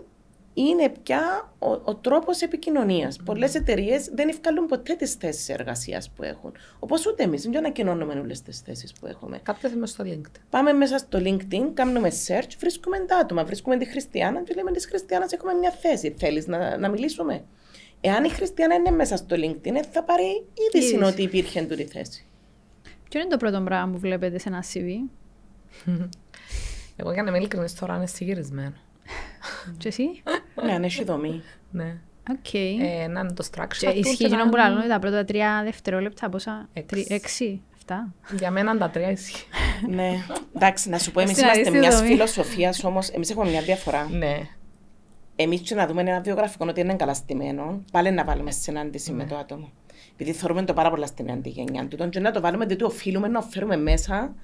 [0.61, 3.17] είναι πια ο, ο τρόπος επικοινωνίας.
[3.25, 6.51] Πολλές εταιρείες δεν ευκαλούν ποτέ τις θέσεις εργασίας που έχουν.
[6.79, 9.39] Όπως ούτε εμείς, δεν ανακοινώνουμε όλες τις θέσεις που έχουμε.
[9.43, 10.39] Κάποιο είμαι στο LinkedIn.
[10.49, 13.43] Πάμε μέσα στο LinkedIn, κάνουμε search, βρίσκουμε τα άτομα.
[13.43, 16.15] Βρίσκουμε τη Χριστιανά και λέμε της Χριστιανάς έχουμε μια θέση.
[16.17, 17.43] Θέλεις να, να μιλήσουμε;
[18.01, 21.11] Εάν η Χριστιανά είναι μέσα στο LinkedIn, ε, θα πάρει είδηση Είδηση.
[21.11, 22.25] ότι υπήρχε τούτη θέση.
[23.09, 25.09] Ποιο είναι το πρώτο πράγμα που βλέπετε σε ένα CV.
[26.99, 28.75] Εγώ για να είμαι ειλικρινής τώρα είναι συγυρισμένο.
[29.77, 30.03] Και εσύ;
[30.65, 31.41] ναι, αν έχει δομή.
[31.71, 31.97] Ναι.
[32.31, 32.53] Οκ.
[32.53, 35.25] Ε, να είναι το structure Και του ισχύει και εκείνο να- που λαλούν τα πρώτα
[35.25, 36.87] τρία δευτερόλεπτα, πόσα, Έξι.
[36.87, 38.13] τρι- έξι, αυτά.
[38.37, 39.45] Για μένα τα τρία ισχύει.
[39.89, 40.11] ναι.
[40.55, 42.07] Εντάξει, να σου πω, εμείς Στην είμαστε αρίστη μιας δομή.
[42.07, 43.09] φιλοσοφίας όμως.
[43.09, 44.09] Εμείς έχουμε μια διαφορά.
[44.11, 44.37] ναι.
[45.39, 49.25] Εμείς και να δούμε ένα βιογραφικό ότι είναι καλά στημένο, πάλι να βάλουμε συνάντηση με
[49.25, 49.71] το άτομο.
[50.13, 53.27] Επειδή θεωρούμε το πάρα πολλά στην νέα γενιά του, και να το βάλουμε διότι οφείλουμε
[53.27, 54.35] να φέρουμε μέσα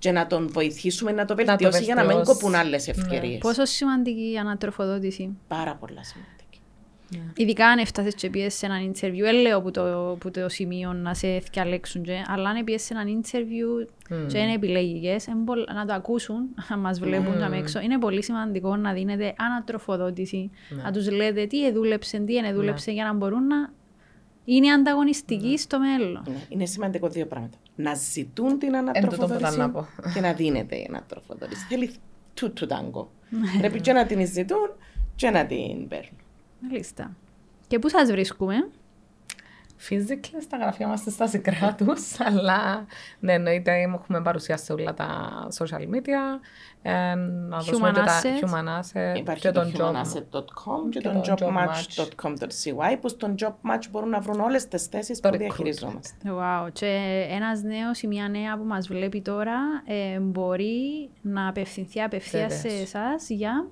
[0.00, 2.40] και να τον βοηθήσουμε να το το βελτιώσει για να μην βελτιώσει.
[2.40, 3.38] κοπούν άλλες ευκαιρίες.
[3.38, 5.36] Πόσο σημαντική η ανατροφοδότηση.
[5.48, 6.40] Πάρα πολλά σημαντική.
[7.36, 10.92] Ειδικά αν έφτασες και πιέσαι σε έναν interview, δεν λέω που το, που το σημείο
[10.92, 13.86] να σε θυκαλέξουν, και, αλλά αν πιέσαι σε έναν interview
[14.26, 17.52] και είναι επιλεγικές, είναι πολλ- να το ακούσουν, αν μας βλέπουν mm.
[17.52, 20.50] έξω, είναι πολύ σημαντικό να δίνετε ανατροφοδότηση,
[20.84, 23.72] να τους λέτε τι εδούλεψε, τι δεν εδούλεψε, για να μπορούν να
[24.44, 26.22] είναι ανταγωνιστικοί στο μέλλον.
[26.26, 27.56] Ναι, είναι σημαντικό δύο πράγματα.
[27.82, 29.86] Να ζητούν την τούτο που ήταν ανατροφοδότηση να πω.
[30.14, 31.66] και να δίνεται η ανατροφοδότηση.
[31.68, 31.90] Θέλει
[32.34, 33.10] τούτο τάγκο.
[33.58, 34.70] Πρέπει και να την ζητούν
[35.14, 36.18] και να την παίρνουν.
[36.60, 37.16] Μάλιστα.
[37.66, 38.68] Και πού σας βρίσκουμε,
[39.88, 42.86] Physically στα γραφεία μας στα συγκρά τους, αλλά
[43.20, 46.40] ναι, εννοείται έχουμε παρουσιάσει σε όλα τα social media.
[46.82, 47.14] Ε,
[47.48, 48.44] να δώσουμε Human και τα assets.
[48.44, 49.80] human assets Υπάρχει και το τον job.
[49.80, 55.20] humanasset.com και Και το το jobmatch.com.cy που στον jobmatch μπορούν να βρουν όλες τις θέσεις
[55.20, 55.38] Το που recruitment.
[55.38, 56.16] διαχειριζόμαστε.
[56.26, 56.68] Wow.
[56.72, 62.52] Και ένας νέος ή μια νέα που μας βλέπει τώρα ε, μπορεί να απευθυνθεί απευθείας
[62.54, 62.82] σε Βεβαίως.
[62.82, 63.66] εσάς για...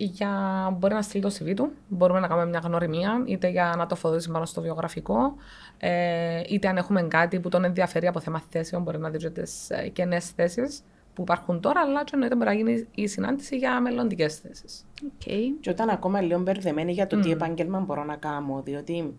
[0.00, 0.30] Για
[0.78, 3.94] μπορεί να στείλει το CV του, μπορούμε να κάνουμε μια γνωριμία, είτε για να το
[3.94, 5.34] φωτίσει πάνω στο βιογραφικό,
[5.78, 9.30] ε, είτε αν έχουμε κάτι που τον ενδιαφέρει από θέμα θέσεων, μπορεί να δει και
[9.30, 9.42] τι
[9.92, 10.82] κενές θέσεις
[11.14, 14.86] που υπάρχουν τώρα, αλλά και εννοείται μπορεί να γίνει η συνάντηση για μελλοντικές θέσεις.
[15.04, 15.22] Οκ.
[15.60, 19.14] Και όταν ακόμα λίγο μπερδεμένη για το τι επάγγελμα μπορώ να κάνω, διότι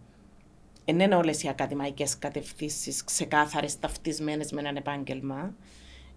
[0.86, 5.54] δεν είναι όλες οι ακαδημαϊκές κατευθύνσεις ξεκάθαρες ταυτισμένες με έναν επάγγελμα.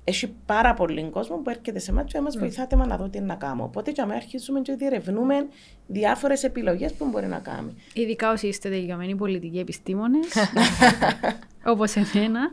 [0.05, 3.21] Έχει πάρα πολύ κόσμο που έρχεται σε εμά και μα βοηθάτε με να δω τι
[3.21, 3.65] να κάνω.
[3.65, 5.47] Οπότε και αμέ αρχίζουμε και διερευνούμε
[5.87, 7.75] διάφορες επιλογές που μπορεί να κάνει.
[7.95, 10.27] Ειδικά όσοι είστε τελειωμένοι πολιτικοί επιστήμονες.
[11.65, 12.51] Όπως εμένα.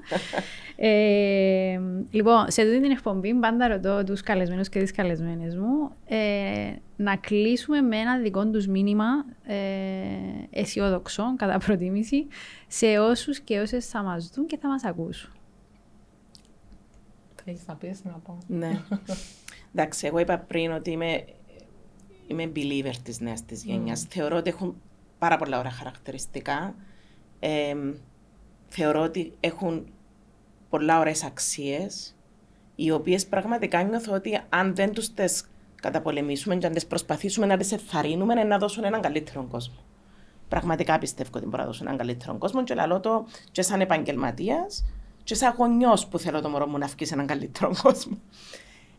[0.75, 1.79] ε,
[2.11, 7.15] λοιπόν, σε αυτή την εκπομπή πάντα ρωτώ τους καλεσμένους και τις καλεσμένες μου ε, να
[7.15, 9.05] κλείσουμε με ένα δικό τους μήνυμα
[9.43, 9.55] ε,
[10.49, 12.27] αισιόδοξο, κατά προτίμηση,
[12.67, 15.31] σε όσους και όσες θα μας δουν και θα μας ακούσουν.
[17.49, 18.37] Θα έχεις να πεις να πω.
[18.47, 18.81] Ναι.
[19.73, 21.25] Εντάξει, εγώ είπα πριν ότι είμαι,
[22.27, 24.05] είμαι believer της νέας της γενιάς.
[24.09, 24.81] Θεωρώ ότι έχουν
[25.19, 26.75] πάρα πολλά ωραία χαρακτηριστικά.
[27.39, 27.75] Ε,
[28.67, 29.87] θεωρώ ότι έχουν
[30.69, 32.15] πολλά ωραίες αξίες,
[32.75, 37.57] οι οποίες πραγματικά νιώθω ότι αν δεν τους τις καταπολεμήσουμε και αν τις προσπαθήσουμε να
[37.57, 39.77] τις εθαρρύνουμε, να δώσουν έναν καλύτερο κόσμο.
[40.47, 44.85] Πραγματικά πιστεύω ότι μπορεί να δώσουν έναν καλύτερο κόσμο και λαλώ το και σαν επαγγελματίας
[45.29, 48.17] και σαν γονιός που θέλω το μωρό μου να βγει σε έναν καλύτερο κόσμο.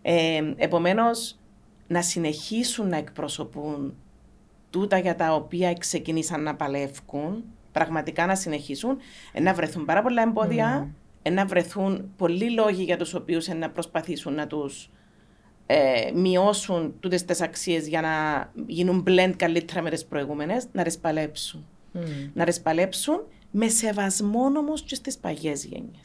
[0.03, 1.39] Ε, Επομένως,
[1.87, 3.95] να συνεχίσουν να εκπροσωπούν
[4.71, 8.99] τούτα για τα οποία ξεκινήσαν να παλεύουν, πραγματικά να συνεχίσουν,
[9.41, 10.91] να βρεθούν πάρα πολλά εμπόδια,
[11.23, 11.31] mm.
[11.33, 14.91] να βρεθούν πολλοί λόγοι για τους οποίους να προσπαθήσουν να τους
[15.67, 18.13] ε, μειώσουν τούτες τις αξίες για να
[18.67, 21.67] γίνουν blend καλύτερα με τις προηγούμενες, να τις παλέψουν.
[21.95, 21.99] Mm.
[22.33, 26.01] Να τις παλέψουν με σεβασμό όμως και στις παγιές γενιέ.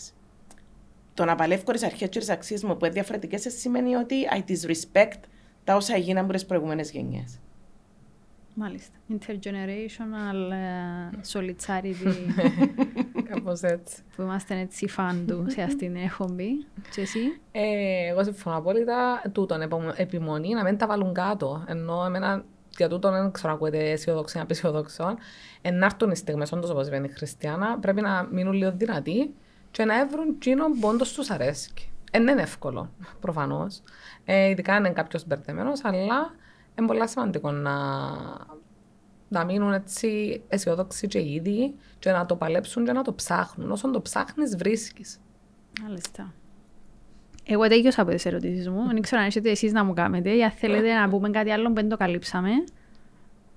[1.15, 4.51] Το να παλεύω τι αρχές και τι αξίες μου που είναι διαφορετικές σημαίνει ότι I
[4.51, 5.19] disrespect
[5.63, 7.39] τα όσα έγιναν από τι προηγούμενες γενιές.
[8.53, 8.95] Μάλιστα.
[9.09, 12.15] Intergenerational uh, solidarity.
[13.29, 14.01] Κάπως έτσι.
[14.15, 16.65] Που είμαστε έτσι φαν του σε αυτήν την εκπομπή.
[16.95, 17.19] Και εσύ;
[17.51, 19.21] Ε, εγώ συμφωνώ απόλυτα.
[19.31, 19.61] Τούτον
[19.95, 21.63] επιμονή να μην τα βάλουν κάτω.
[21.67, 22.45] Ενώ εμένα
[22.77, 25.15] για τούτον δεν ξέρω να ακούετε αισιοδόξο ή απεσιοδόξο.
[25.61, 29.33] Εν να έρθουν οι στιγμές, όντως όπως είπε η Χριστιανά, πρέπει να μείνουν λίγο δυνατοί
[29.75, 31.69] και να έβρουν εκείνον που όντως τους αρέσει.
[32.11, 33.81] Ε, είναι εύκολο, προφανώς.
[34.25, 36.35] Ε, ειδικά αν είναι κάποιος μπερδεμένος, αλλά
[36.79, 37.73] είναι πολύ σημαντικό να,
[39.27, 43.71] να μείνουν έτσι αισιόδοξοι και ήδη και να το παλέψουν και να το ψάχνουν.
[43.71, 45.19] Όσο το ψάχνεις βρίσκεις.
[45.81, 46.33] Μάλιστα.
[47.43, 48.87] Εγώ τέλειωσα από τις ερωτήσεις μου.
[48.87, 51.67] Δεν ξέρω αν έχετε εσείς να μου κάνετε ή αν θέλετε να πούμε κάτι άλλο
[51.67, 52.51] που δεν το καλύψαμε.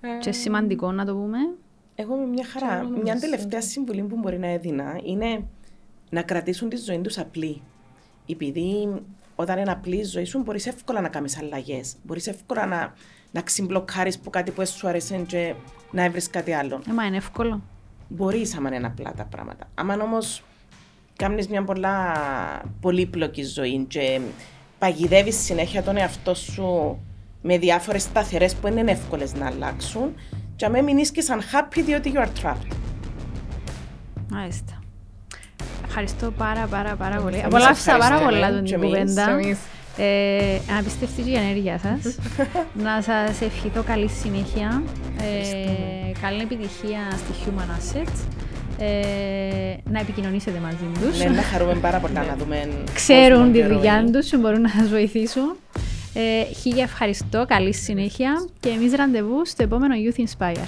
[0.00, 0.18] Ε...
[0.20, 1.38] Και σημαντικό να το πούμε.
[1.94, 2.84] Εγώ με μια χαρά.
[3.02, 5.44] Μια τελευταία συμβουλή που μπορεί να έδινα είναι
[6.10, 7.62] να κρατήσουν τη ζωή τους απλή.
[8.26, 8.88] Επειδή
[9.34, 11.94] όταν είναι απλή η ζωή σου, μπορείς εύκολα να κάνεις αλλαγές.
[12.02, 12.94] Μπορείς εύκολα να,
[13.30, 15.54] να ξυμπλοκάρεις που κάτι που σου άρεσε και
[15.90, 16.82] να βρεις κάτι άλλο.
[16.88, 17.62] Ε, μα είναι εύκολο.
[18.08, 19.70] Μπορείς, άμα είναι απλά τα πράγματα.
[19.74, 20.42] Άμα όμως
[21.16, 22.14] κάνεις μια πολλά
[22.80, 24.20] πολύπλοκη ζωή και
[24.78, 26.98] παγιδεύεις συνέχεια τον εαυτό σου
[27.42, 30.14] με διάφορες σταθερές που είναι εύκολες να αλλάξουν,
[30.56, 32.72] και αμέ μην σαν happy διότι you are trapped.
[34.30, 34.77] Μάλιστα.
[35.88, 37.42] Ευχαριστώ πάρα πάρα πάρα πολύ.
[37.44, 39.38] Απολαύσα πάρα πολλά τον την κουβέντα.
[40.00, 42.16] Ε, απίστευτη η ενέργεια σας.
[42.86, 44.82] να σας ευχηθώ καλή συνέχεια.
[45.20, 48.18] Ε, καλή επιτυχία στη Human Assets.
[48.78, 51.18] Ε, να επικοινωνήσετε μαζί τους.
[51.18, 52.68] Ναι, να χαρούμε πάρα πολλά να δούμε.
[52.94, 55.56] Ξέρουν τη δουλειά τους και μπορούν να σας βοηθήσουν.
[56.14, 60.66] Ε, χίλια ευχαριστώ, καλή συνέχεια και εμείς ραντεβού στο επόμενο Youth Inspire.